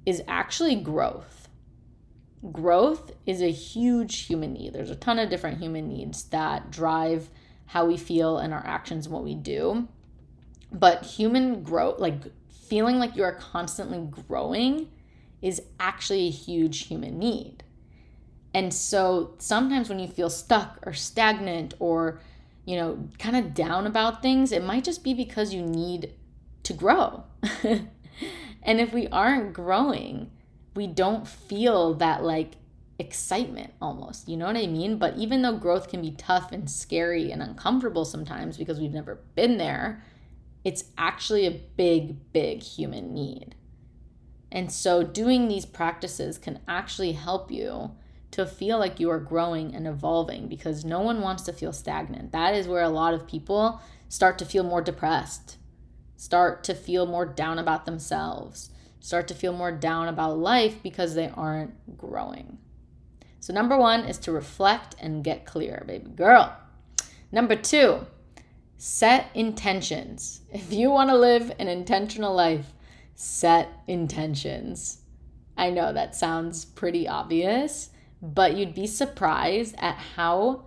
is 0.05 0.23
actually 0.27 0.77
growth 0.77 1.42
growth 2.51 3.13
is 3.27 3.41
a 3.41 3.51
huge 3.51 4.23
human 4.23 4.55
need. 4.55 4.73
There's 4.73 4.91
a 4.91 4.97
ton 4.97 5.19
of 5.19 5.31
different 5.31 5.59
human 5.59 5.89
needs 5.89 6.25
that 6.25 6.71
drive 6.71 7.29
how 7.67 7.87
we 7.87 7.97
feel 7.97 8.39
and 8.39 8.53
our 8.53 8.65
actions 8.67 9.07
and 9.07 9.15
what 9.15 9.25
we 9.25 9.35
do. 9.35 9.89
But 10.73 11.05
human 11.05 11.63
growth, 11.63 12.01
like 12.01 12.17
feeling 12.51 12.99
like 12.99 13.17
you 13.17 13.23
are 13.23 13.35
constantly 13.35 14.09
growing, 14.27 14.91
is 15.41 15.63
actually 15.79 16.27
a 16.27 16.31
huge 16.31 16.87
human 16.87 17.19
need. 17.19 17.63
And 18.55 18.73
so 18.73 19.35
sometimes 19.39 19.89
when 19.89 19.99
you 19.99 20.09
feel 20.09 20.31
stuck 20.31 20.79
or 20.85 20.93
stagnant 20.93 21.75
or, 21.79 22.21
you 22.65 22.77
know, 22.77 23.09
kind 23.19 23.37
of 23.37 23.55
down 23.55 23.87
about 23.87 24.23
things, 24.23 24.53
it 24.53 24.63
might 24.63 24.85
just 24.85 25.05
be 25.05 25.15
because 25.15 25.55
you 25.55 25.63
need 25.63 26.13
to 26.65 26.73
grow. 26.73 27.25
and 27.63 28.81
if 28.81 28.93
we 28.93 29.09
aren't 29.09 29.53
growing, 29.53 30.31
we 30.75 30.87
don't 30.87 31.27
feel 31.27 31.95
that 31.95 32.23
like 32.23 32.53
excitement 32.99 33.73
almost. 33.81 34.29
You 34.29 34.37
know 34.37 34.47
what 34.47 34.57
I 34.57 34.67
mean? 34.67 34.99
But 34.99 35.17
even 35.17 35.43
though 35.43 35.57
growth 35.57 35.89
can 35.89 36.01
be 36.01 36.13
tough 36.13 36.53
and 36.53 36.71
scary 36.71 37.31
and 37.31 37.43
uncomfortable 37.43 38.05
sometimes 38.05 38.57
because 38.57 38.81
we've 38.81 38.93
never 38.93 39.21
been 39.35 39.59
there, 39.59 40.03
it's 40.65 40.85
actually 40.97 41.47
a 41.47 41.61
big, 41.77 42.33
big 42.33 42.63
human 42.63 43.13
need. 43.13 43.55
And 44.51 44.71
so 44.71 45.03
doing 45.03 45.49
these 45.49 45.67
practices 45.67 46.39
can 46.39 46.61
actually 46.69 47.13
help 47.13 47.51
you 47.51 47.93
to 48.33 48.47
feel 48.47 48.79
like 48.79 49.01
you 49.01 49.11
are 49.11 49.19
growing 49.19 49.75
and 49.75 49.87
evolving 49.87 50.49
because 50.49 50.85
no 50.85 51.01
one 51.01 51.21
wants 51.21 51.43
to 51.45 51.53
feel 51.53 51.73
stagnant. 51.73 52.33
That 52.33 52.55
is 52.55 52.69
where 52.69 52.83
a 52.83 52.89
lot 52.89 53.15
of 53.15 53.27
people 53.27 53.81
start 54.09 54.39
to 54.39 54.45
feel 54.45 54.63
more 54.63 54.83
depressed, 54.83 55.57
start 56.17 56.65
to 56.65 56.75
feel 56.75 57.07
more 57.07 57.27
down 57.27 57.59
about 57.59 57.85
themselves, 57.85 58.71
start 59.03 59.27
to 59.29 59.35
feel 59.35 59.53
more 59.53 59.73
down 59.73 60.09
about 60.09 60.39
life 60.39 60.83
because 60.83 61.15
they 61.15 61.29
aren't 61.29 61.99
growing. 61.99 62.57
So, 63.41 63.53
number 63.53 63.77
one 63.77 64.05
is 64.05 64.19
to 64.19 64.33
reflect 64.33 64.95
and 65.01 65.25
get 65.25 65.45
clear, 65.45 65.83
baby 65.87 66.11
girl. 66.11 66.57
Number 67.33 67.57
two, 67.57 68.07
set 68.77 69.27
intentions. 69.35 70.43
If 70.53 70.73
you 70.73 70.91
want 70.91 71.11
to 71.11 71.17
live 71.17 71.53
an 71.59 71.67
intentional 71.67 72.35
life, 72.35 72.73
set 73.15 73.69
intentions. 73.89 75.01
I 75.57 75.71
know 75.71 75.93
that 75.93 76.15
sounds 76.15 76.65
pretty 76.65 77.09
obvious, 77.09 77.91
but 78.23 78.57
you'd 78.57 78.75
be 78.75 78.87
surprised 78.87 79.75
at 79.79 79.97
how 79.97 80.67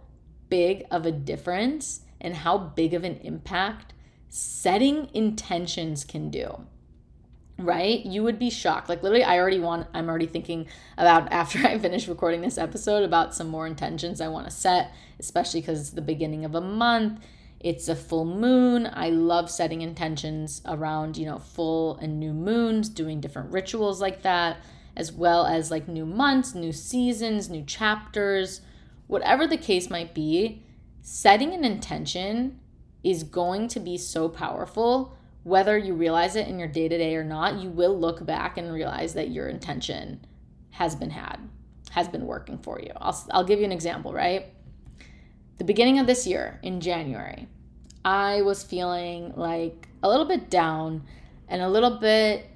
big 0.49 0.83
of 0.91 1.05
a 1.05 1.11
difference 1.11 2.01
and 2.19 2.35
how 2.35 2.57
big 2.57 2.93
of 2.93 3.05
an 3.05 3.17
impact 3.17 3.93
setting 4.27 5.09
intentions 5.13 6.03
can 6.03 6.29
do 6.29 6.65
right? 7.57 8.05
You 8.05 8.23
would 8.23 8.37
be 8.37 8.49
shocked. 8.49 8.89
Like 8.89 9.03
literally 9.03 9.23
i 9.23 9.37
already 9.37 9.59
want 9.59 9.87
i'm 9.93 10.09
already 10.09 10.25
thinking 10.25 10.67
about 10.97 11.31
after 11.31 11.59
i 11.59 11.77
finish 11.77 12.07
recording 12.07 12.41
this 12.41 12.57
episode 12.57 13.03
about 13.03 13.33
some 13.33 13.47
more 13.47 13.65
intentions 13.65 14.21
i 14.21 14.27
want 14.27 14.45
to 14.45 14.51
set 14.51 14.91
especially 15.19 15.61
because 15.61 15.79
it's 15.79 15.89
the 15.91 16.01
beginning 16.01 16.45
of 16.45 16.55
a 16.55 16.61
month. 16.61 17.23
It's 17.59 17.87
a 17.87 17.95
full 17.95 18.25
moon. 18.25 18.87
I 18.91 19.09
love 19.09 19.49
setting 19.49 19.81
intentions 19.81 20.61
around 20.65 21.17
you 21.17 21.25
know 21.25 21.39
full 21.39 21.97
and 21.97 22.19
new 22.19 22.33
moons 22.33 22.89
doing 22.89 23.21
different 23.21 23.51
rituals 23.51 24.01
like 24.01 24.21
that 24.21 24.57
as 24.95 25.11
well 25.11 25.45
as 25.45 25.71
like 25.71 25.87
new 25.87 26.05
months 26.05 26.55
new 26.55 26.71
seasons 26.71 27.49
new 27.49 27.63
chapters. 27.63 28.61
Whatever 29.07 29.47
the 29.47 29.57
case 29.57 29.89
might 29.89 30.13
be 30.13 30.63
setting 31.01 31.53
an 31.53 31.63
intention 31.63 32.59
is 33.03 33.23
going 33.23 33.67
to 33.67 33.79
be 33.79 33.97
so 33.97 34.27
powerful 34.27 35.15
whether 35.45 35.77
you 35.77 35.93
realize 35.93 36.35
it 36.35 36.47
in 36.47 36.57
your 36.57 36.67
day 36.67 36.87
to 36.87 36.97
day 36.97 37.15
or 37.15 37.23
not, 37.23 37.61
you 37.61 37.69
will 37.69 37.95
look 37.95 38.25
back 38.25 38.57
and 38.57 38.73
realize 38.73 39.13
that 39.13 39.29
your 39.29 39.47
intention 39.47 40.25
has 40.71 40.95
been 40.95 41.11
had, 41.11 41.37
has 41.91 42.07
been 42.07 42.25
working 42.25 42.57
for 42.57 42.79
you. 42.81 42.89
I'll, 42.97 43.23
I'll 43.29 43.43
give 43.43 43.59
you 43.59 43.65
an 43.65 43.71
example, 43.71 44.11
right? 44.11 44.47
The 45.59 45.63
beginning 45.63 45.99
of 45.99 46.07
this 46.07 46.25
year 46.25 46.59
in 46.63 46.81
January, 46.81 47.47
I 48.03 48.41
was 48.41 48.63
feeling 48.63 49.33
like 49.35 49.87
a 50.01 50.09
little 50.09 50.25
bit 50.25 50.49
down 50.49 51.03
and 51.47 51.61
a 51.61 51.69
little 51.69 51.99
bit 51.99 52.49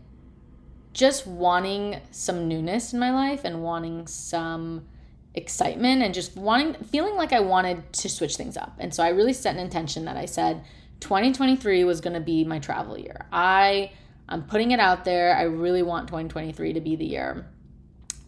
just 0.92 1.28
wanting 1.28 2.02
some 2.10 2.48
newness 2.48 2.92
in 2.92 3.00
my 3.00 3.12
life 3.12 3.42
and 3.44 3.62
wanting 3.62 4.08
some 4.08 4.88
excitement 5.36 6.02
and 6.02 6.12
just 6.12 6.36
wanting 6.36 6.74
feeling 6.86 7.14
like 7.14 7.34
I 7.34 7.40
wanted 7.40 7.94
to 7.94 8.10
switch 8.10 8.36
things 8.36 8.58
up. 8.58 8.74
And 8.80 8.96
so 8.96 9.04
I 9.04 9.10
really 9.10 9.34
set 9.34 9.54
an 9.54 9.62
intention 9.62 10.06
that 10.06 10.18
I 10.18 10.26
said 10.26 10.64
2023 11.00 11.84
was 11.84 12.02
going 12.02 12.14
to 12.14 12.20
be 12.20 12.44
my 12.44 12.60
travel 12.60 12.98
year. 12.98 13.26
I 13.32 13.92
I'm 14.28 14.44
putting 14.44 14.72
it 14.72 14.80
out 14.80 15.06
there. 15.06 15.36
I 15.36 15.44
really 15.44 15.82
want 15.82 16.08
2023 16.08 16.74
to 16.74 16.82
be 16.82 16.96
the 16.96 17.06
year 17.06 17.48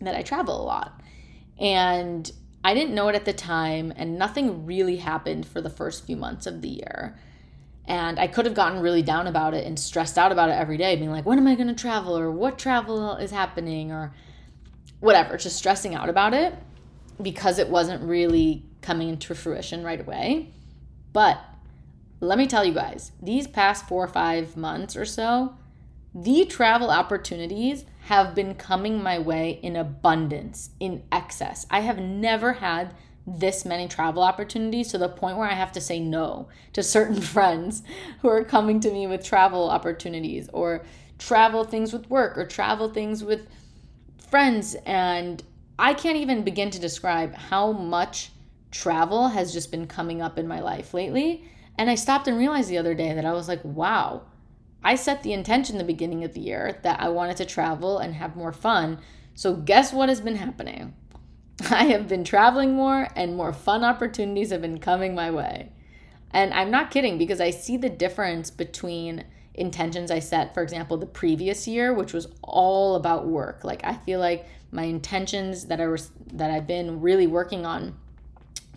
that 0.01 0.15
I 0.15 0.23
travel 0.23 0.59
a 0.59 0.65
lot. 0.65 0.99
And 1.59 2.29
I 2.63 2.73
didn't 2.73 2.95
know 2.95 3.07
it 3.07 3.15
at 3.15 3.25
the 3.25 3.33
time 3.33 3.93
and 3.95 4.17
nothing 4.17 4.65
really 4.65 4.97
happened 4.97 5.45
for 5.45 5.61
the 5.61 5.69
first 5.69 6.05
few 6.05 6.15
months 6.15 6.47
of 6.47 6.61
the 6.61 6.69
year. 6.69 7.19
And 7.85 8.19
I 8.19 8.27
could 8.27 8.45
have 8.45 8.55
gotten 8.55 8.81
really 8.81 9.03
down 9.03 9.27
about 9.27 9.53
it 9.53 9.65
and 9.65 9.79
stressed 9.79 10.17
out 10.17 10.31
about 10.31 10.49
it 10.49 10.53
every 10.53 10.77
day, 10.77 10.95
being 10.95 11.11
like, 11.11 11.25
when 11.25 11.37
am 11.37 11.47
I 11.47 11.55
going 11.55 11.67
to 11.67 11.75
travel? 11.75 12.17
Or 12.17 12.31
what 12.31 12.57
travel 12.57 13.15
is 13.17 13.31
happening? 13.31 13.91
Or 13.91 14.13
whatever, 14.99 15.37
just 15.37 15.57
stressing 15.57 15.93
out 15.93 16.09
about 16.09 16.33
it 16.33 16.55
because 17.21 17.59
it 17.59 17.69
wasn't 17.69 18.01
really 18.03 18.63
coming 18.81 19.09
into 19.09 19.35
fruition 19.35 19.83
right 19.83 19.99
away. 19.99 20.53
But 21.11 21.39
let 22.21 22.37
me 22.37 22.45
tell 22.47 22.63
you 22.63 22.73
guys, 22.73 23.11
these 23.21 23.47
past 23.47 23.87
four 23.87 24.03
or 24.03 24.07
five 24.07 24.55
months 24.55 24.95
or 24.95 25.05
so, 25.05 25.55
the 26.13 26.45
travel 26.45 26.91
opportunities 26.91 27.83
have 28.01 28.35
been 28.35 28.53
coming 28.53 29.01
my 29.01 29.17
way 29.17 29.59
in 29.63 29.75
abundance, 29.75 30.69
in 30.79 31.03
excess. 31.11 31.65
I 31.71 31.79
have 31.79 31.97
never 31.97 32.53
had 32.53 32.93
this 33.25 33.65
many 33.65 33.87
travel 33.87 34.21
opportunities 34.21 34.89
to 34.89 34.97
the 34.97 35.09
point 35.09 35.37
where 35.37 35.49
I 35.49 35.53
have 35.53 35.71
to 35.73 35.81
say 35.81 35.99
no 35.99 36.47
to 36.73 36.83
certain 36.83 37.21
friends 37.21 37.81
who 38.21 38.29
are 38.29 38.43
coming 38.43 38.79
to 38.81 38.91
me 38.91 39.07
with 39.07 39.23
travel 39.23 39.69
opportunities 39.69 40.47
or 40.53 40.85
travel 41.17 41.63
things 41.63 41.91
with 41.91 42.09
work 42.09 42.37
or 42.37 42.45
travel 42.45 42.89
things 42.89 43.23
with 43.23 43.47
friends. 44.29 44.75
And 44.85 45.41
I 45.79 45.93
can't 45.95 46.17
even 46.17 46.43
begin 46.43 46.69
to 46.71 46.79
describe 46.79 47.33
how 47.33 47.71
much 47.71 48.31
travel 48.69 49.29
has 49.29 49.53
just 49.53 49.71
been 49.71 49.87
coming 49.87 50.21
up 50.21 50.37
in 50.37 50.47
my 50.47 50.59
life 50.59 50.93
lately. 50.93 51.45
And 51.81 51.89
I 51.89 51.95
stopped 51.95 52.27
and 52.27 52.37
realized 52.37 52.69
the 52.69 52.77
other 52.77 52.93
day 52.93 53.11
that 53.11 53.25
I 53.25 53.33
was 53.33 53.47
like, 53.47 53.65
wow, 53.65 54.21
I 54.83 54.93
set 54.93 55.23
the 55.23 55.33
intention 55.33 55.79
the 55.79 55.83
beginning 55.83 56.23
of 56.23 56.35
the 56.35 56.39
year 56.39 56.79
that 56.83 57.01
I 57.01 57.09
wanted 57.09 57.37
to 57.37 57.45
travel 57.45 57.97
and 57.97 58.13
have 58.13 58.35
more 58.35 58.53
fun. 58.53 58.99
So, 59.33 59.55
guess 59.55 59.91
what 59.91 60.07
has 60.07 60.21
been 60.21 60.35
happening? 60.35 60.93
I 61.71 61.85
have 61.85 62.07
been 62.07 62.23
traveling 62.23 62.75
more 62.75 63.07
and 63.15 63.35
more 63.35 63.51
fun 63.51 63.83
opportunities 63.83 64.51
have 64.51 64.61
been 64.61 64.77
coming 64.77 65.15
my 65.15 65.31
way. 65.31 65.71
And 66.29 66.53
I'm 66.53 66.69
not 66.69 66.91
kidding 66.91 67.17
because 67.17 67.41
I 67.41 67.49
see 67.49 67.77
the 67.77 67.89
difference 67.89 68.51
between 68.51 69.25
intentions 69.55 70.11
I 70.11 70.19
set, 70.19 70.53
for 70.53 70.61
example, 70.61 70.97
the 70.97 71.07
previous 71.07 71.67
year, 71.67 71.95
which 71.95 72.13
was 72.13 72.27
all 72.43 72.93
about 72.93 73.25
work. 73.25 73.63
Like 73.63 73.83
I 73.83 73.95
feel 73.95 74.19
like 74.19 74.45
my 74.71 74.83
intentions 74.83 75.65
that 75.65 75.81
I 75.81 75.87
was 75.87 76.11
that 76.33 76.51
I've 76.51 76.67
been 76.67 77.01
really 77.01 77.25
working 77.25 77.65
on 77.65 77.97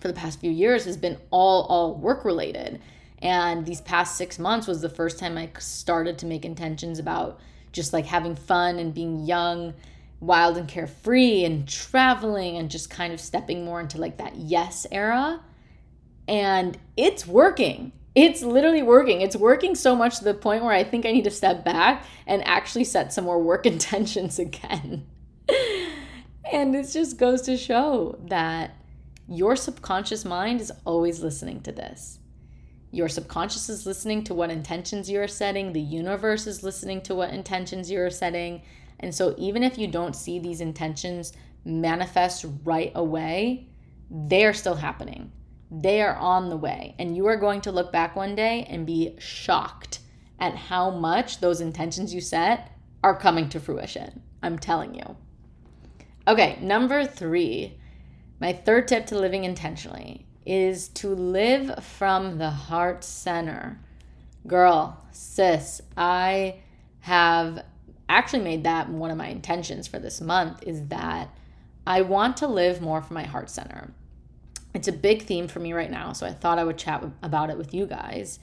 for 0.05 0.09
the 0.09 0.21
past 0.21 0.39
few 0.39 0.51
years 0.51 0.85
has 0.85 0.99
been 0.99 1.17
all 1.31 1.63
all 1.63 1.95
work 1.95 2.27
related. 2.27 2.79
And 3.23 3.65
these 3.65 3.81
past 3.81 4.19
six 4.19 4.39
months 4.39 4.67
was 4.67 4.83
the 4.83 4.91
first 4.91 5.19
time 5.19 5.39
I 5.39 5.49
started 5.59 6.19
to 6.19 6.27
make 6.27 6.45
intentions 6.45 6.99
about 6.99 7.41
just 7.73 7.95
like 7.95 8.05
having 8.05 8.37
fun 8.37 8.79
and 8.79 8.93
being 8.93 9.25
young, 9.25 9.73
wild 10.21 10.59
and 10.59 10.69
carefree 10.69 11.47
and 11.47 11.67
traveling 11.67 12.59
and 12.59 12.71
just 12.71 12.91
kind 12.91 13.15
of 13.15 13.21
stepping 13.21 13.65
more 13.65 13.81
into 13.81 13.97
like 13.97 14.19
that 14.19 14.37
yes 14.37 14.87
era. 14.93 15.41
And 16.29 16.77
it's 16.99 17.27
working. 17.27 17.91
It's 18.15 18.43
literally 18.43 18.83
working. 18.83 19.23
It's 19.23 19.37
working 19.37 19.75
so 19.75 19.97
much 19.97 20.19
to 20.19 20.25
the 20.25 20.35
point 20.35 20.65
where 20.65 20.75
I 20.75 20.85
think 20.85 21.07
I 21.07 21.13
need 21.13 21.25
to 21.25 21.31
step 21.31 21.65
back 21.65 22.05
and 22.27 22.47
actually 22.47 22.85
set 22.85 23.15
some 23.15 23.25
more 23.25 23.43
work 23.43 23.65
intentions 23.75 24.39
again. 24.39 25.07
and 26.53 26.75
this 26.75 26.93
just 26.93 27.17
goes 27.17 27.41
to 27.43 27.57
show 27.57 28.19
that 28.29 28.77
your 29.29 29.57
subconscious 29.57 30.25
mind 30.25 30.61
is 30.61 30.73
always 30.85 31.23
listening 31.23 31.61
to 31.63 31.73
this. 31.73 32.19
Your 32.91 33.09
subconscious 33.09 33.69
is 33.69 33.87
listening 33.87 34.23
to 34.25 34.35
what 34.35 34.51
intentions 34.51 35.11
you 35.11 35.21
are 35.21 35.29
setting, 35.29 35.73
the 35.73 35.81
universe 35.81 36.47
is 36.47 36.63
listening 36.63 37.03
to 37.03 37.15
what 37.15 37.31
intentions 37.31 37.91
you 37.91 38.01
are 38.01 38.11
setting. 38.11 38.63
And 39.01 39.15
so, 39.15 39.35
even 39.37 39.63
if 39.63 39.79
you 39.79 39.89
don't 39.89 40.15
see 40.15 40.39
these 40.39 40.61
intentions 40.61 41.33
manifest 41.65 42.47
right 42.63 42.93
away, 42.95 43.69
they 44.11 44.45
are 44.45 44.53
still 44.53 44.77
happening. 44.77 45.33
They 45.71 46.01
are 46.03 46.15
on 46.15 46.51
the 46.51 46.57
way. 46.57 46.95
And 46.99 47.17
you 47.17 47.27
are 47.27 47.37
going 47.37 47.63
to 47.63 47.73
look 47.73 47.91
back 47.91 48.15
one 48.15 48.37
day 48.37 48.65
and 48.69 48.87
be 48.87 49.17
shocked 49.19 49.99
at 50.39 50.55
how 50.55 50.91
much 50.91 51.41
those 51.41 51.61
intentions 51.61 52.15
you 52.15 52.21
set 52.21 52.71
are 53.03 53.19
coming 53.19 53.49
to 53.49 53.61
fruition. 53.61 54.23
I'm 54.43 54.59
telling 54.59 54.95
you. 54.95 55.17
Okay, 56.29 56.59
number 56.61 57.05
three, 57.05 57.79
my 58.45 58.53
third 58.53 58.87
tip 58.87 59.07
to 59.07 59.19
living 59.19 59.45
intentionally 59.45 60.27
is 60.45 60.89
to 60.89 61.09
live 61.09 61.83
from 61.83 62.37
the 62.37 62.51
heart 62.51 63.03
center. 63.03 63.81
Girl, 64.47 65.03
sis, 65.13 65.81
I 65.97 66.57
have 67.01 67.65
actually 68.07 68.43
made 68.43 68.65
that 68.65 68.91
one 68.91 69.11
of 69.11 69.17
my 69.17 69.29
intentions 69.29 69.89
for 69.89 69.99
this 69.99 70.21
month 70.21 70.63
is 70.63 70.89
that 70.89 71.35
I 71.87 72.03
want 72.03 72.37
to 72.37 72.47
live 72.47 72.83
more 72.83 73.01
from 73.01 73.15
my 73.15 73.23
heart 73.23 73.49
center. 73.49 73.95
It's 74.75 74.89
a 74.89 74.93
big 74.93 75.23
theme 75.23 75.49
for 75.49 75.61
me 75.61 75.73
right 75.73 75.91
now, 75.91 76.13
so 76.13 76.27
I 76.27 76.33
thought 76.35 76.59
I 76.59 76.65
would 76.65 76.77
chat 76.77 77.03
about 77.23 77.49
it 77.49 77.57
with 77.57 77.73
you 77.73 77.87
guys. 77.87 78.41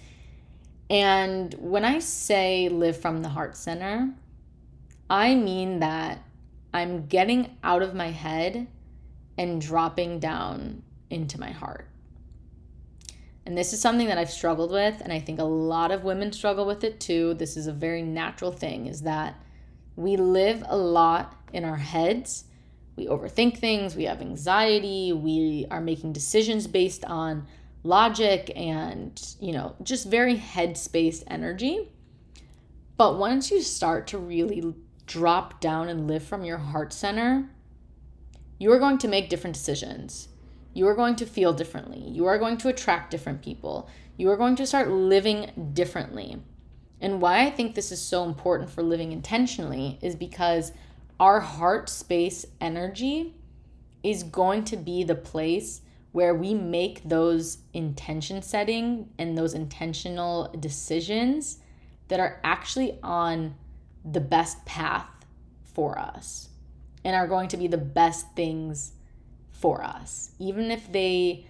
And 0.90 1.54
when 1.60 1.86
I 1.86 2.00
say 2.00 2.70
live 2.70 3.00
from 3.00 3.22
the 3.22 3.30
heart 3.30 3.56
center, 3.56 4.12
I 5.12 5.36
mean 5.36 5.80
that 5.82 6.24
I'm 6.74 7.06
getting 7.06 7.56
out 7.64 7.84
of 7.84 7.94
my 7.94 8.10
head 8.10 8.66
and 9.38 9.62
dropping 9.62 10.20
down 10.20 10.84
into 11.10 11.40
my 11.40 11.52
heart. 11.52 11.88
And 13.46 13.58
this 13.58 13.74
is 13.74 13.82
something 13.82 14.08
that 14.08 14.18
I've 14.18 14.30
struggled 14.30 14.72
with, 14.72 15.02
and 15.02 15.12
I 15.12 15.20
think 15.20 15.40
a 15.40 15.44
lot 15.44 15.92
of 15.92 16.04
women 16.04 16.32
struggle 16.32 16.66
with 16.66 16.84
it 16.84 17.00
too. 17.00 17.34
This 17.34 17.58
is 17.58 17.68
a 17.68 17.74
very 17.74 18.04
natural 18.04 18.52
thing, 18.52 18.86
is 18.86 19.02
that 19.02 19.36
we 19.96 20.16
live 20.16 20.64
a 20.68 20.78
lot 20.78 21.36
in 21.52 21.66
our 21.66 21.78
heads. 21.78 22.46
We 22.96 23.08
overthink 23.08 23.58
things, 23.58 23.96
we 23.96 24.04
have 24.04 24.22
anxiety, 24.22 25.12
we 25.12 25.66
are 25.72 25.82
making 25.82 26.14
decisions 26.14 26.68
based 26.68 27.04
on 27.06 27.48
logic 27.84 28.52
and, 28.56 29.20
you 29.40 29.54
know, 29.54 29.76
just 29.82 30.08
very 30.08 30.36
head-spaced 30.36 31.24
energy. 31.28 31.90
But 32.98 33.18
once 33.18 33.50
you 33.50 33.62
start 33.62 34.08
to 34.08 34.20
really 34.20 34.76
drop 35.08 35.60
down 35.62 35.90
and 35.90 36.08
live 36.08 36.24
from 36.24 36.44
your 36.44 36.60
heart 36.60 36.94
center, 36.94 37.50
you 38.62 38.72
are 38.72 38.78
going 38.78 39.00
to 39.00 39.08
make 39.08 39.28
different 39.28 39.56
decisions. 39.56 40.28
You 40.76 40.88
are 40.88 40.94
going 40.94 41.16
to 41.16 41.26
feel 41.26 41.52
differently. 41.52 41.98
You 41.98 42.28
are 42.28 42.38
going 42.38 42.58
to 42.58 42.68
attract 42.68 43.10
different 43.10 43.42
people. 43.42 43.90
You 44.18 44.30
are 44.30 44.38
going 44.38 44.56
to 44.58 44.68
start 44.68 44.88
living 44.88 45.72
differently. 45.74 46.38
And 47.02 47.20
why 47.20 47.44
I 47.44 47.50
think 47.50 47.74
this 47.74 47.92
is 47.92 48.00
so 48.00 48.24
important 48.24 48.70
for 48.70 48.84
living 48.84 49.14
intentionally 49.14 49.98
is 50.00 50.16
because 50.16 50.74
our 51.20 51.40
heart 51.40 51.90
space 51.90 52.46
energy 52.62 53.34
is 54.04 54.22
going 54.22 54.64
to 54.66 54.78
be 54.78 55.04
the 55.04 55.16
place 55.16 55.82
where 56.12 56.36
we 56.36 56.54
make 56.54 57.02
those 57.04 57.58
intention 57.74 58.44
setting 58.44 59.10
and 59.18 59.36
those 59.36 59.56
intentional 59.56 60.54
decisions 60.60 61.58
that 62.10 62.20
are 62.20 62.40
actually 62.44 63.00
on 63.02 63.56
the 64.06 64.22
best 64.22 64.64
path 64.66 65.10
for 65.64 65.98
us 65.98 66.51
and 67.04 67.16
are 67.16 67.28
going 67.28 67.48
to 67.50 67.58
be 67.58 67.68
the 67.68 67.78
best 67.78 68.36
things 68.36 68.94
for 69.52 69.84
us, 69.84 70.32
even 70.40 70.72
if 70.72 70.92
they 70.92 71.46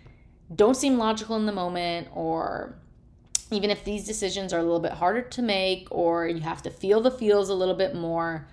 don't 0.54 0.76
seem 0.76 0.98
logical 0.98 1.36
in 1.38 1.46
the 1.46 1.52
moment 1.52 2.08
or 2.14 2.78
even 3.52 3.70
if 3.70 3.84
these 3.84 4.06
decisions 4.06 4.54
are 4.54 4.60
a 4.60 4.64
little 4.64 4.80
bit 4.80 4.94
harder 4.94 5.22
to 5.22 5.42
make 5.42 5.88
or 5.92 6.28
you 6.28 6.40
have 6.42 6.62
to 6.62 6.70
feel 6.70 7.02
the 7.02 7.12
feels 7.12 7.50
a 7.50 7.54
little 7.54 7.76
bit 7.76 7.96
more, 7.96 8.48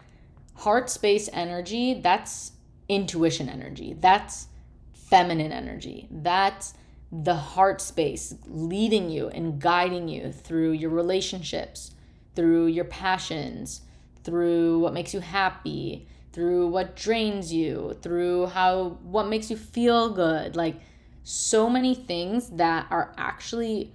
heart 0.55 0.91
space 0.91 1.29
energy, 1.33 2.01
that's 2.01 2.53
intuition 2.89 3.49
energy. 3.49 3.95
That's 3.99 4.49
feminine 4.93 5.53
energy. 5.53 6.09
That's 6.11 6.75
the 7.11 7.35
heart 7.35 7.81
space 7.81 8.35
leading 8.47 9.09
you 9.09 9.29
and 9.29 9.61
guiding 9.61 10.09
you 10.09 10.33
through 10.33 10.73
your 10.73 10.91
relationships, 10.91 11.93
through 12.35 12.67
your 12.67 12.85
passions, 12.85 13.83
through 14.25 14.81
what 14.81 14.93
makes 14.93 15.15
you 15.15 15.21
happy, 15.21 16.07
through 16.33 16.69
what 16.69 16.97
drains 16.97 17.53
you, 17.53 17.97
through 18.03 18.47
how 18.47 18.99
what 19.03 19.29
makes 19.29 19.51
you 19.51 19.57
feel 19.57 20.11
good. 20.11 20.57
Like 20.57 20.77
so 21.25 21.69
many 21.69 21.95
things 21.95 22.51
that 22.51 22.87
are 22.91 23.13
actually 23.17 23.93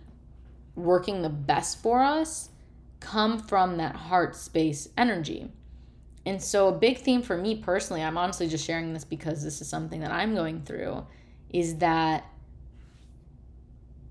working 0.76 1.22
the 1.22 1.30
best 1.30 1.82
for 1.82 2.02
us 2.02 2.50
come 3.00 3.40
from 3.40 3.78
that 3.78 3.96
heart 3.96 4.36
space 4.36 4.90
energy. 4.98 5.52
And 6.26 6.42
so, 6.42 6.70
a 6.70 6.72
big 6.72 7.00
theme 7.00 7.22
for 7.22 7.38
me 7.38 7.56
personally, 7.56 8.02
I'm 8.02 8.18
honestly 8.18 8.48
just 8.48 8.66
sharing 8.66 8.94
this 8.94 9.04
because 9.04 9.44
this 9.44 9.60
is 9.60 9.68
something 9.68 10.00
that 10.00 10.12
I'm 10.12 10.36
going 10.36 10.62
through, 10.62 11.06
is 11.50 11.78
that 11.80 12.26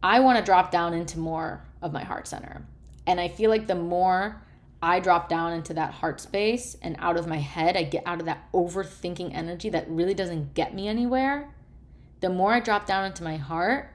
I 0.03 0.21
want 0.21 0.39
to 0.39 0.45
drop 0.45 0.71
down 0.71 0.93
into 0.93 1.19
more 1.19 1.65
of 1.81 1.93
my 1.93 2.05
heart 2.05 2.27
center. 2.29 2.67
And 3.07 3.19
I 3.19 3.29
feel 3.29 3.51
like 3.51 3.67
the 3.67 3.75
more 3.75 4.43
I 4.83 4.99
drop 4.99 5.29
down 5.29 5.53
into 5.53 5.75
that 5.75 5.93
heart 5.93 6.21
space 6.21 6.77
and 6.83 6.97
out 6.99 7.17
of 7.17 7.29
my 7.29 7.39
head, 7.39 7.77
I 7.77 7.85
get 7.85 8.03
out 8.05 8.19
of 8.19 8.27
that 8.27 8.51
overthinking 8.53 9.33
energy 9.33 9.71
that 9.71 9.89
really 9.89 10.15
doesn't 10.15 10.55
get 10.55 10.75
me 10.75 10.89
anywhere. 10.89 11.49
The 12.21 12.31
more 12.31 12.53
I 12.53 12.61
drop 12.61 12.85
down 12.85 13.05
into 13.05 13.23
my 13.23 13.37
heart, 13.37 13.91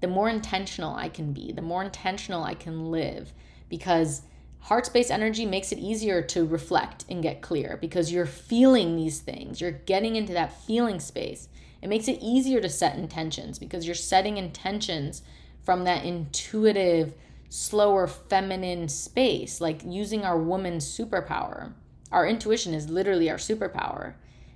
the 0.00 0.08
more 0.08 0.28
intentional 0.28 0.94
I 0.94 1.08
can 1.08 1.32
be, 1.32 1.52
the 1.52 1.62
more 1.62 1.82
intentional 1.82 2.44
I 2.44 2.54
can 2.54 2.90
live 2.90 3.32
because 3.70 4.22
heart 4.60 4.84
space 4.84 5.10
energy 5.10 5.46
makes 5.46 5.72
it 5.72 5.78
easier 5.78 6.20
to 6.20 6.44
reflect 6.44 7.06
and 7.08 7.22
get 7.22 7.40
clear 7.40 7.78
because 7.80 8.12
you're 8.12 8.26
feeling 8.26 8.96
these 8.96 9.20
things. 9.20 9.60
You're 9.60 9.70
getting 9.70 10.16
into 10.16 10.34
that 10.34 10.60
feeling 10.64 11.00
space. 11.00 11.48
It 11.80 11.88
makes 11.88 12.08
it 12.08 12.18
easier 12.20 12.60
to 12.60 12.68
set 12.68 12.96
intentions 12.96 13.58
because 13.58 13.86
you're 13.86 13.94
setting 13.94 14.36
intentions 14.36 15.22
from 15.64 15.84
that 15.84 16.04
intuitive, 16.04 17.14
slower, 17.48 18.06
feminine 18.06 18.88
space, 18.88 19.60
like 19.60 19.82
using 19.84 20.24
our 20.24 20.38
woman's 20.38 20.86
superpower. 20.86 21.72
Our 22.12 22.26
intuition 22.26 22.74
is 22.74 22.88
literally 22.88 23.30
our 23.30 23.36
superpower. 23.36 24.14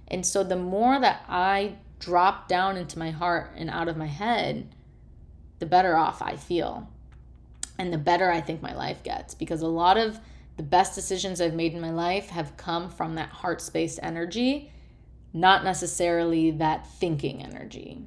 And 0.09 0.27
so 0.27 0.43
the 0.43 0.57
more 0.57 1.01
that 1.01 1.25
I 1.29 1.77
drop 1.99 2.49
down 2.49 2.77
into 2.77 2.99
my 2.99 3.11
heart 3.11 3.53
and 3.57 3.71
out 3.71 3.89
of 3.89 3.97
my 3.97 4.07
head, 4.07 4.75
the 5.59 5.67
better 5.67 5.97
off 5.97 6.23
I 6.23 6.37
feel. 6.37 6.89
And 7.79 7.93
the 7.93 7.99
better 7.99 8.31
I 8.31 8.41
think 8.41 8.61
my 8.61 8.75
life 8.75 9.03
gets 9.03 9.35
because 9.35 9.63
a 9.63 9.69
lot 9.69 9.97
of 9.97 10.19
the 10.57 10.63
best 10.63 10.95
decisions 10.95 11.41
I've 11.41 11.55
made 11.55 11.73
in 11.73 11.81
my 11.81 11.91
life 11.91 12.29
have 12.29 12.57
come 12.57 12.91
from 12.91 13.15
that 13.15 13.31
heart 13.31 13.63
space 13.63 13.99
energy, 14.03 14.71
not 15.33 15.65
necessarily 15.65 16.51
that 16.53 16.87
thinking 16.87 17.43
energy. 17.43 18.05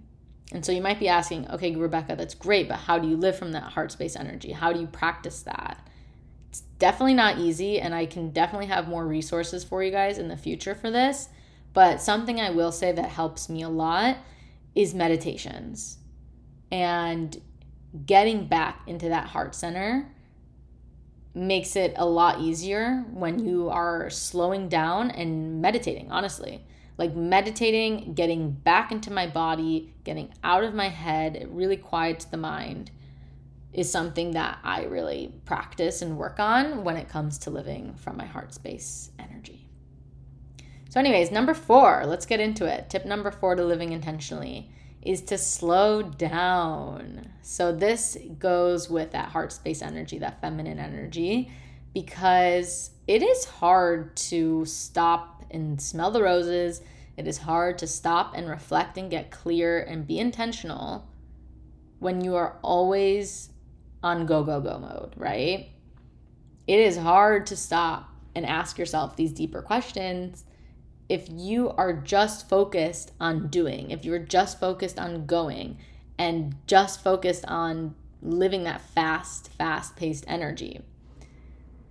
And 0.52 0.66
so 0.66 0.72
you 0.72 0.82
might 0.82 1.00
be 1.00 1.08
asking, 1.08 1.50
okay, 1.50 1.76
Rebecca, 1.76 2.16
that's 2.16 2.36
great, 2.36 2.68
but 2.68 2.78
how 2.78 3.00
do 3.00 3.08
you 3.08 3.18
live 3.18 3.38
from 3.38 3.54
that 3.54 3.64
heart 3.64 3.92
space 3.92 4.16
energy? 4.16 4.52
How 4.52 4.72
do 4.74 4.80
you 4.80 4.88
practice 4.88 5.42
that? 5.44 5.88
It's 6.50 6.62
definitely 6.78 7.16
not 7.16 7.40
easy, 7.40 7.80
and 7.80 7.96
I 7.96 8.06
can 8.06 8.30
definitely 8.30 8.68
have 8.68 8.88
more 8.88 9.08
resources 9.08 9.64
for 9.64 9.82
you 9.84 9.92
guys 9.92 10.18
in 10.18 10.28
the 10.28 10.38
future 10.38 10.76
for 10.76 10.92
this. 10.92 11.30
But 11.74 12.02
something 12.02 12.40
I 12.40 12.52
will 12.52 12.72
say 12.72 12.92
that 12.92 13.10
helps 13.10 13.50
me 13.50 13.64
a 13.64 13.70
lot 13.70 14.18
is 14.76 14.94
meditations 14.94 15.98
and 16.72 17.40
getting 18.06 18.48
back 18.48 18.82
into 18.88 19.10
that 19.10 19.28
heart 19.28 19.56
center 19.56 20.12
makes 21.36 21.76
it 21.76 21.94
a 21.96 22.06
lot 22.06 22.40
easier 22.42 23.06
when 23.12 23.40
you 23.40 23.70
are 23.70 24.10
slowing 24.10 24.70
down 24.70 25.10
and 25.12 25.62
meditating, 25.62 26.12
honestly 26.12 26.64
like 26.98 27.16
meditating, 27.16 28.14
getting 28.14 28.52
back 28.52 28.92
into 28.92 29.12
my 29.12 29.28
body, 29.28 29.94
getting 30.04 30.34
out 30.44 30.64
of 30.64 30.74
my 30.74 30.90
head, 30.90 31.36
it 31.36 31.50
really 31.50 31.78
quiets 31.78 32.26
the 32.26 32.38
mind 32.38 32.92
is 33.74 33.92
something 33.92 34.32
that 34.32 34.60
I 34.64 34.84
really 34.84 35.34
practice 35.46 36.02
and 36.02 36.18
work 36.18 36.40
on 36.40 36.84
when 36.84 36.96
it 36.96 37.10
comes 37.10 37.40
to 37.40 37.50
living 37.50 37.96
from 37.96 38.18
my 38.18 38.26
heart 38.26 38.54
space 38.54 39.12
energy. 39.18 39.68
So, 40.90 41.00
anyways, 41.00 41.32
number 41.32 41.56
four, 41.56 42.04
let's 42.06 42.28
get 42.28 42.40
into 42.40 42.66
it. 42.66 42.92
Tip 42.92 43.06
number 43.06 43.32
four 43.32 43.56
to 43.56 43.66
living 43.66 43.94
intentionally 43.94 44.70
is 45.02 45.22
to 45.22 45.40
slow 45.40 46.04
down. 46.04 47.30
So, 47.42 47.72
this 47.72 48.16
goes 48.38 48.92
with 48.92 49.12
that 49.14 49.30
heart 49.30 49.52
space 49.52 49.82
energy, 49.82 50.20
that 50.20 50.40
feminine 50.40 50.78
energy, 50.78 51.52
because 51.96 52.92
it 53.08 53.24
is 53.24 53.46
hard 53.46 54.16
to 54.16 54.66
stop 54.66 55.33
and 55.54 55.82
smell 55.82 56.12
the 56.12 56.24
roses. 56.24 56.82
It 57.18 57.28
is 57.28 57.40
hard 57.40 57.78
to 57.80 57.88
stop 57.88 58.34
and 58.36 58.50
reflect 58.50 58.98
and 58.98 59.10
get 59.10 59.32
clear 59.32 59.82
and 59.82 60.08
be 60.08 60.20
intentional 60.20 61.08
when 62.00 62.24
you 62.24 62.36
are 62.36 62.58
always 62.62 63.50
on 64.02 64.26
go, 64.26 64.44
go, 64.44 64.60
go 64.60 64.80
mode, 64.80 65.14
right? 65.16 65.70
It 66.68 66.80
is 66.80 66.98
hard 66.98 67.46
to 67.48 67.56
stop 67.56 68.10
and 68.36 68.46
ask 68.46 68.78
yourself 68.78 69.16
these 69.16 69.32
deeper 69.32 69.62
questions 69.62 70.44
if 71.10 71.28
you 71.30 71.70
are 71.72 71.94
just 71.94 72.50
focused 72.50 73.12
on 73.20 73.48
doing, 73.48 73.92
if 73.92 74.06
you're 74.06 74.20
just 74.20 74.60
focused 74.60 74.98
on 74.98 75.26
going 75.26 75.78
and 76.18 76.56
just 76.66 77.04
focused 77.04 77.46
on 77.46 77.94
living 78.22 78.64
that 78.64 78.82
fast, 78.82 79.50
fast 79.54 79.96
paced 79.96 80.24
energy. 80.28 80.82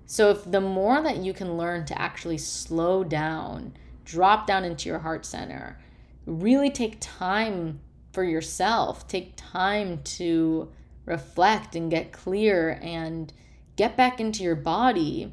So, 0.07 0.31
if 0.31 0.51
the 0.51 0.61
more 0.61 1.01
that 1.03 1.19
you 1.19 1.33
can 1.33 1.57
learn 1.57 1.85
to 1.87 2.01
actually 2.01 2.39
slow 2.39 3.05
down, 3.05 3.75
drop 4.05 4.47
down 4.47 4.65
into 4.65 4.89
your 4.89 4.99
heart 4.99 5.25
center, 5.25 5.79
really 6.27 6.71
take 6.71 6.97
time 7.01 7.81
for 8.13 8.25
yourself, 8.25 9.09
take 9.09 9.33
time 9.37 10.03
to 10.03 10.71
reflect 11.07 11.75
and 11.75 11.91
get 11.91 12.13
clear 12.13 12.79
and 12.83 13.33
get 13.77 13.97
back 13.97 14.21
into 14.21 14.43
your 14.43 14.55
body, 14.55 15.33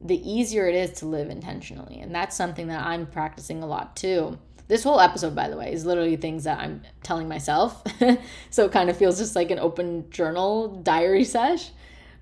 the 0.00 0.30
easier 0.30 0.66
it 0.66 0.74
is 0.74 0.92
to 0.98 1.06
live 1.06 1.30
intentionally. 1.30 2.00
And 2.00 2.14
that's 2.14 2.36
something 2.36 2.68
that 2.68 2.84
I'm 2.84 3.06
practicing 3.06 3.62
a 3.62 3.66
lot 3.66 3.96
too. 3.96 4.38
This 4.68 4.84
whole 4.84 5.00
episode, 5.00 5.34
by 5.34 5.48
the 5.48 5.56
way, 5.56 5.72
is 5.72 5.84
literally 5.84 6.16
things 6.16 6.44
that 6.44 6.60
I'm 6.60 6.82
telling 7.02 7.28
myself. 7.28 7.82
so 8.50 8.66
it 8.66 8.72
kind 8.72 8.88
of 8.88 8.96
feels 8.96 9.18
just 9.18 9.34
like 9.34 9.50
an 9.50 9.58
open 9.58 10.08
journal 10.10 10.68
diary 10.82 11.24
sesh 11.24 11.70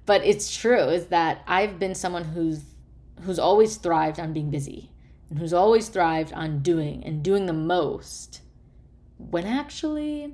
but 0.08 0.24
it's 0.24 0.56
true 0.56 0.84
is 0.84 1.08
that 1.08 1.42
I've 1.46 1.78
been 1.78 1.94
someone 1.94 2.24
who's 2.24 2.62
who's 3.24 3.38
always 3.38 3.76
thrived 3.76 4.18
on 4.18 4.32
being 4.32 4.48
busy 4.48 4.90
and 5.28 5.38
who's 5.38 5.52
always 5.52 5.88
thrived 5.88 6.32
on 6.32 6.60
doing 6.60 7.04
and 7.04 7.22
doing 7.22 7.44
the 7.44 7.52
most 7.52 8.40
when 9.18 9.44
actually 9.44 10.32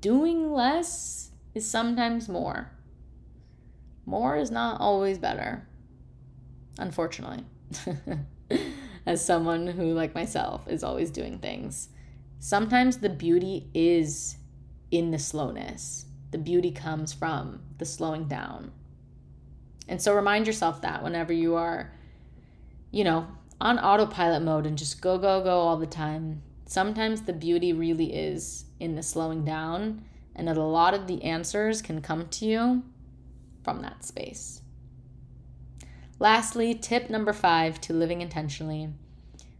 doing 0.00 0.50
less 0.50 1.32
is 1.54 1.68
sometimes 1.68 2.26
more. 2.26 2.72
More 4.06 4.38
is 4.38 4.50
not 4.50 4.80
always 4.80 5.18
better, 5.18 5.68
unfortunately. 6.78 7.44
As 9.06 9.22
someone 9.22 9.66
who, 9.66 9.92
like 9.92 10.14
myself, 10.14 10.66
is 10.66 10.82
always 10.82 11.10
doing 11.10 11.40
things, 11.40 11.90
sometimes 12.38 12.98
the 12.98 13.10
beauty 13.10 13.68
is 13.74 14.38
in 14.90 15.10
the 15.10 15.18
slowness 15.18 16.06
the 16.34 16.38
beauty 16.38 16.72
comes 16.72 17.12
from 17.12 17.60
the 17.78 17.84
slowing 17.84 18.26
down. 18.26 18.72
And 19.86 20.02
so 20.02 20.12
remind 20.12 20.48
yourself 20.48 20.82
that 20.82 21.00
whenever 21.00 21.32
you 21.32 21.54
are, 21.54 21.92
you 22.90 23.04
know, 23.04 23.28
on 23.60 23.78
autopilot 23.78 24.42
mode 24.42 24.66
and 24.66 24.76
just 24.76 25.00
go, 25.00 25.16
go, 25.16 25.44
go 25.44 25.60
all 25.60 25.76
the 25.76 25.86
time, 25.86 26.42
sometimes 26.66 27.22
the 27.22 27.32
beauty 27.32 27.72
really 27.72 28.12
is 28.12 28.64
in 28.80 28.96
the 28.96 29.02
slowing 29.04 29.44
down, 29.44 30.04
and 30.34 30.48
that 30.48 30.56
a 30.56 30.64
lot 30.64 30.92
of 30.92 31.06
the 31.06 31.22
answers 31.22 31.80
can 31.80 32.02
come 32.02 32.26
to 32.30 32.46
you 32.46 32.82
from 33.62 33.80
that 33.82 34.04
space. 34.04 34.60
Lastly, 36.18 36.74
tip 36.74 37.10
number 37.10 37.32
five 37.32 37.80
to 37.82 37.92
living 37.92 38.22
intentionally, 38.22 38.88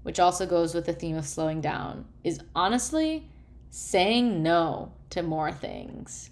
which 0.03 0.19
also 0.19 0.45
goes 0.45 0.75
with 0.75 0.87
the 0.87 0.93
theme 0.93 1.17
of 1.17 1.25
slowing 1.25 1.61
down, 1.61 2.07
is 2.25 2.41
honestly 2.53 3.31
saying 3.71 4.43
no 4.43 4.91
to 5.11 5.23
more 5.23 5.53
things. 5.53 6.31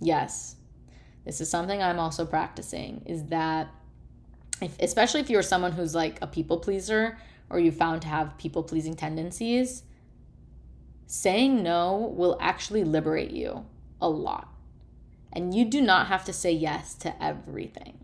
Yes. 0.00 0.56
This 1.24 1.40
is 1.40 1.50
something 1.50 1.82
I'm 1.82 1.98
also 1.98 2.26
practicing 2.26 3.02
is 3.06 3.24
that 3.26 3.68
if, 4.60 4.78
especially 4.80 5.20
if 5.20 5.30
you're 5.30 5.42
someone 5.42 5.72
who's 5.72 5.94
like 5.94 6.18
a 6.22 6.26
people 6.26 6.58
pleaser 6.58 7.18
or 7.50 7.58
you 7.58 7.72
found 7.72 8.02
to 8.02 8.08
have 8.08 8.36
people 8.38 8.62
pleasing 8.62 8.94
tendencies, 8.94 9.84
saying 11.06 11.62
no 11.62 12.12
will 12.16 12.36
actually 12.40 12.84
liberate 12.84 13.30
you 13.30 13.64
a 14.00 14.08
lot. 14.08 14.48
And 15.32 15.54
you 15.54 15.64
do 15.64 15.80
not 15.80 16.06
have 16.06 16.24
to 16.26 16.32
say 16.32 16.52
yes 16.52 16.94
to 16.96 17.22
everything. 17.22 17.98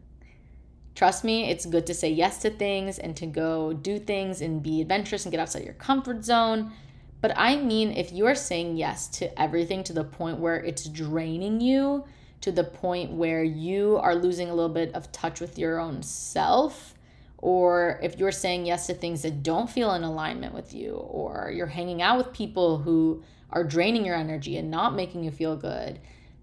Trust 0.94 1.24
me, 1.24 1.48
it's 1.48 1.64
good 1.64 1.86
to 1.86 1.94
say 1.94 2.10
yes 2.10 2.38
to 2.42 2.50
things 2.50 2.98
and 2.98 3.16
to 3.16 3.26
go 3.26 3.72
do 3.72 3.98
things 3.98 4.40
and 4.40 4.62
be 4.62 4.80
adventurous 4.80 5.24
and 5.24 5.30
get 5.30 5.40
outside 5.40 5.64
your 5.64 5.74
comfort 5.74 6.24
zone. 6.24 6.72
But 7.20 7.32
I 7.36 7.56
mean, 7.56 7.92
if 7.92 8.12
you 8.12 8.26
are 8.26 8.34
saying 8.34 8.76
yes 8.76 9.08
to 9.18 9.40
everything 9.40 9.84
to 9.84 9.92
the 9.92 10.04
point 10.04 10.38
where 10.38 10.56
it's 10.56 10.86
draining 10.86 11.60
you 11.60 12.04
to 12.40 12.50
the 12.50 12.64
point 12.64 13.12
where 13.12 13.44
you 13.44 13.98
are 13.98 14.14
losing 14.14 14.48
a 14.48 14.54
little 14.54 14.72
bit 14.72 14.94
of 14.94 15.12
touch 15.12 15.40
with 15.40 15.58
your 15.58 15.78
own 15.78 16.02
self 16.02 16.94
or 17.42 17.98
if 18.02 18.18
you're 18.18 18.32
saying 18.32 18.66
yes 18.66 18.86
to 18.86 18.94
things 18.94 19.22
that 19.22 19.42
don't 19.42 19.70
feel 19.70 19.94
in 19.94 20.04
alignment 20.04 20.52
with 20.52 20.74
you, 20.74 20.92
or 20.92 21.50
you're 21.54 21.66
hanging 21.66 22.02
out 22.02 22.18
with 22.18 22.32
people 22.34 22.78
who 22.78 23.22
are 23.48 23.64
draining 23.64 24.04
your 24.04 24.14
energy 24.14 24.58
and 24.58 24.70
not 24.70 24.94
making 24.94 25.24
you 25.24 25.30
feel 25.30 25.56
good, 25.56 25.98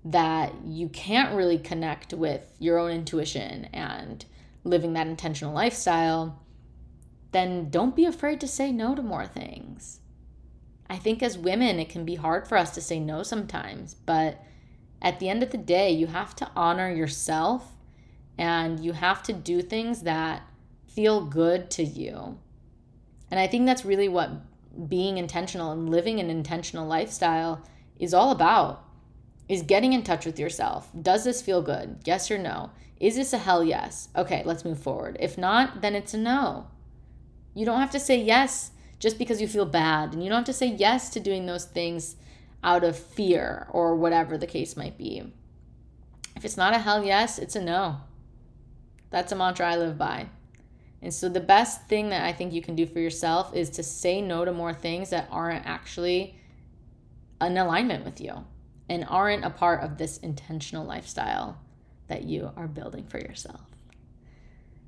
that 0.05 0.53
you 0.65 0.89
can't 0.89 1.35
really 1.35 1.59
connect 1.59 2.13
with 2.13 2.51
your 2.59 2.79
own 2.79 2.91
intuition 2.91 3.65
and 3.73 4.25
living 4.63 4.93
that 4.93 5.07
intentional 5.07 5.53
lifestyle, 5.53 6.41
then 7.31 7.69
don't 7.69 7.95
be 7.95 8.05
afraid 8.05 8.41
to 8.41 8.47
say 8.47 8.71
no 8.71 8.95
to 8.95 9.03
more 9.03 9.27
things. 9.27 9.99
I 10.89 10.97
think 10.97 11.21
as 11.21 11.37
women, 11.37 11.79
it 11.79 11.89
can 11.89 12.05
be 12.05 12.15
hard 12.15 12.47
for 12.47 12.57
us 12.57 12.71
to 12.71 12.81
say 12.81 12.99
no 12.99 13.23
sometimes, 13.23 13.93
but 13.93 14.43
at 15.01 15.19
the 15.19 15.29
end 15.29 15.43
of 15.43 15.51
the 15.51 15.57
day, 15.57 15.91
you 15.91 16.07
have 16.07 16.35
to 16.37 16.49
honor 16.55 16.89
yourself 16.91 17.73
and 18.37 18.79
you 18.79 18.93
have 18.93 19.21
to 19.23 19.33
do 19.33 19.61
things 19.61 20.03
that 20.03 20.43
feel 20.87 21.25
good 21.25 21.69
to 21.71 21.83
you. 21.83 22.39
And 23.29 23.39
I 23.39 23.47
think 23.47 23.65
that's 23.65 23.85
really 23.85 24.07
what 24.07 24.31
being 24.87 25.17
intentional 25.17 25.71
and 25.71 25.89
living 25.89 26.19
an 26.19 26.29
intentional 26.29 26.87
lifestyle 26.87 27.63
is 27.99 28.13
all 28.13 28.31
about 28.31 28.83
is 29.49 29.61
getting 29.63 29.93
in 29.93 30.03
touch 30.03 30.25
with 30.25 30.39
yourself. 30.39 30.89
Does 30.99 31.23
this 31.23 31.41
feel 31.41 31.61
good? 31.61 31.99
Yes 32.05 32.29
or 32.29 32.37
no? 32.37 32.71
Is 32.99 33.15
this 33.15 33.33
a 33.33 33.37
hell 33.37 33.63
yes? 33.63 34.09
Okay, 34.15 34.41
let's 34.45 34.65
move 34.65 34.79
forward. 34.79 35.17
If 35.19 35.37
not, 35.37 35.81
then 35.81 35.95
it's 35.95 36.13
a 36.13 36.17
no. 36.17 36.67
You 37.53 37.65
don't 37.65 37.79
have 37.79 37.91
to 37.91 37.99
say 37.99 38.21
yes 38.21 38.71
just 38.99 39.17
because 39.17 39.41
you 39.41 39.47
feel 39.47 39.65
bad, 39.65 40.13
and 40.13 40.23
you 40.23 40.29
don't 40.29 40.39
have 40.39 40.45
to 40.45 40.53
say 40.53 40.67
yes 40.67 41.09
to 41.11 41.19
doing 41.19 41.45
those 41.45 41.65
things 41.65 42.15
out 42.63 42.83
of 42.83 42.97
fear 42.97 43.67
or 43.71 43.95
whatever 43.95 44.37
the 44.37 44.47
case 44.47 44.75
might 44.75 44.97
be. 44.97 45.31
If 46.35 46.45
it's 46.45 46.57
not 46.57 46.73
a 46.73 46.79
hell 46.79 47.03
yes, 47.03 47.39
it's 47.39 47.55
a 47.55 47.61
no. 47.61 47.97
That's 49.09 49.31
a 49.31 49.35
mantra 49.35 49.71
I 49.71 49.77
live 49.77 49.97
by. 49.97 50.27
And 51.01 51.13
so, 51.13 51.29
the 51.29 51.39
best 51.39 51.87
thing 51.87 52.09
that 52.09 52.25
I 52.25 52.33
think 52.33 52.53
you 52.53 52.61
can 52.61 52.75
do 52.75 52.85
for 52.85 52.99
yourself 52.99 53.55
is 53.55 53.69
to 53.71 53.83
say 53.83 54.21
no 54.21 54.43
to 54.45 54.51
more 54.51 54.73
things 54.73 55.11
that 55.11 55.27
aren't 55.31 55.65
actually 55.65 56.35
in 57.39 57.57
alignment 57.57 58.03
with 58.03 58.19
you 58.19 58.45
and 58.89 59.05
aren't 59.07 59.45
a 59.45 59.49
part 59.49 59.83
of 59.83 59.97
this 59.97 60.17
intentional 60.17 60.85
lifestyle 60.85 61.59
that 62.07 62.23
you 62.23 62.51
are 62.55 62.67
building 62.67 63.05
for 63.05 63.19
yourself. 63.19 63.76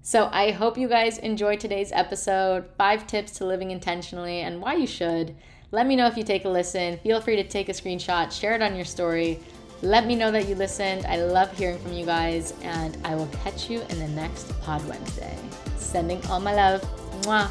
So, 0.02 0.30
I 0.32 0.52
hope 0.52 0.78
you 0.78 0.88
guys 0.88 1.18
enjoyed 1.18 1.60
today's 1.60 1.92
episode 1.92 2.66
five 2.78 3.06
tips 3.06 3.34
to 3.34 3.46
living 3.46 3.72
intentionally 3.72 4.40
and 4.40 4.62
why 4.62 4.76
you 4.76 4.88
should. 4.88 5.36
Let 5.72 5.86
me 5.88 5.96
know 5.96 6.08
if 6.08 6.18
you 6.18 6.24
take 6.24 6.46
a 6.46 6.50
listen. 6.50 6.98
Feel 7.00 7.22
free 7.22 7.36
to 7.36 7.44
take 7.44 7.70
a 7.70 7.74
screenshot, 7.74 8.32
share 8.32 8.56
it 8.56 8.62
on 8.62 8.76
your 8.76 8.86
story. 8.86 9.40
Let 9.82 10.08
me 10.08 10.16
know 10.16 10.32
that 10.32 10.48
you 10.48 10.56
listened. 10.56 11.06
I 11.06 11.22
love 11.22 11.56
hearing 11.58 11.78
from 11.80 11.94
you 11.94 12.06
guys, 12.06 12.54
and 12.64 12.98
I 13.06 13.16
will 13.16 13.28
catch 13.44 13.70
you 13.70 13.82
in 13.90 14.00
the 14.00 14.08
next 14.10 14.60
Pod 14.62 14.86
Wednesday. 14.88 15.38
Sending 15.78 16.26
all 16.28 16.40
my 16.40 16.56
love. 16.56 16.82
Mwah. 17.22 17.50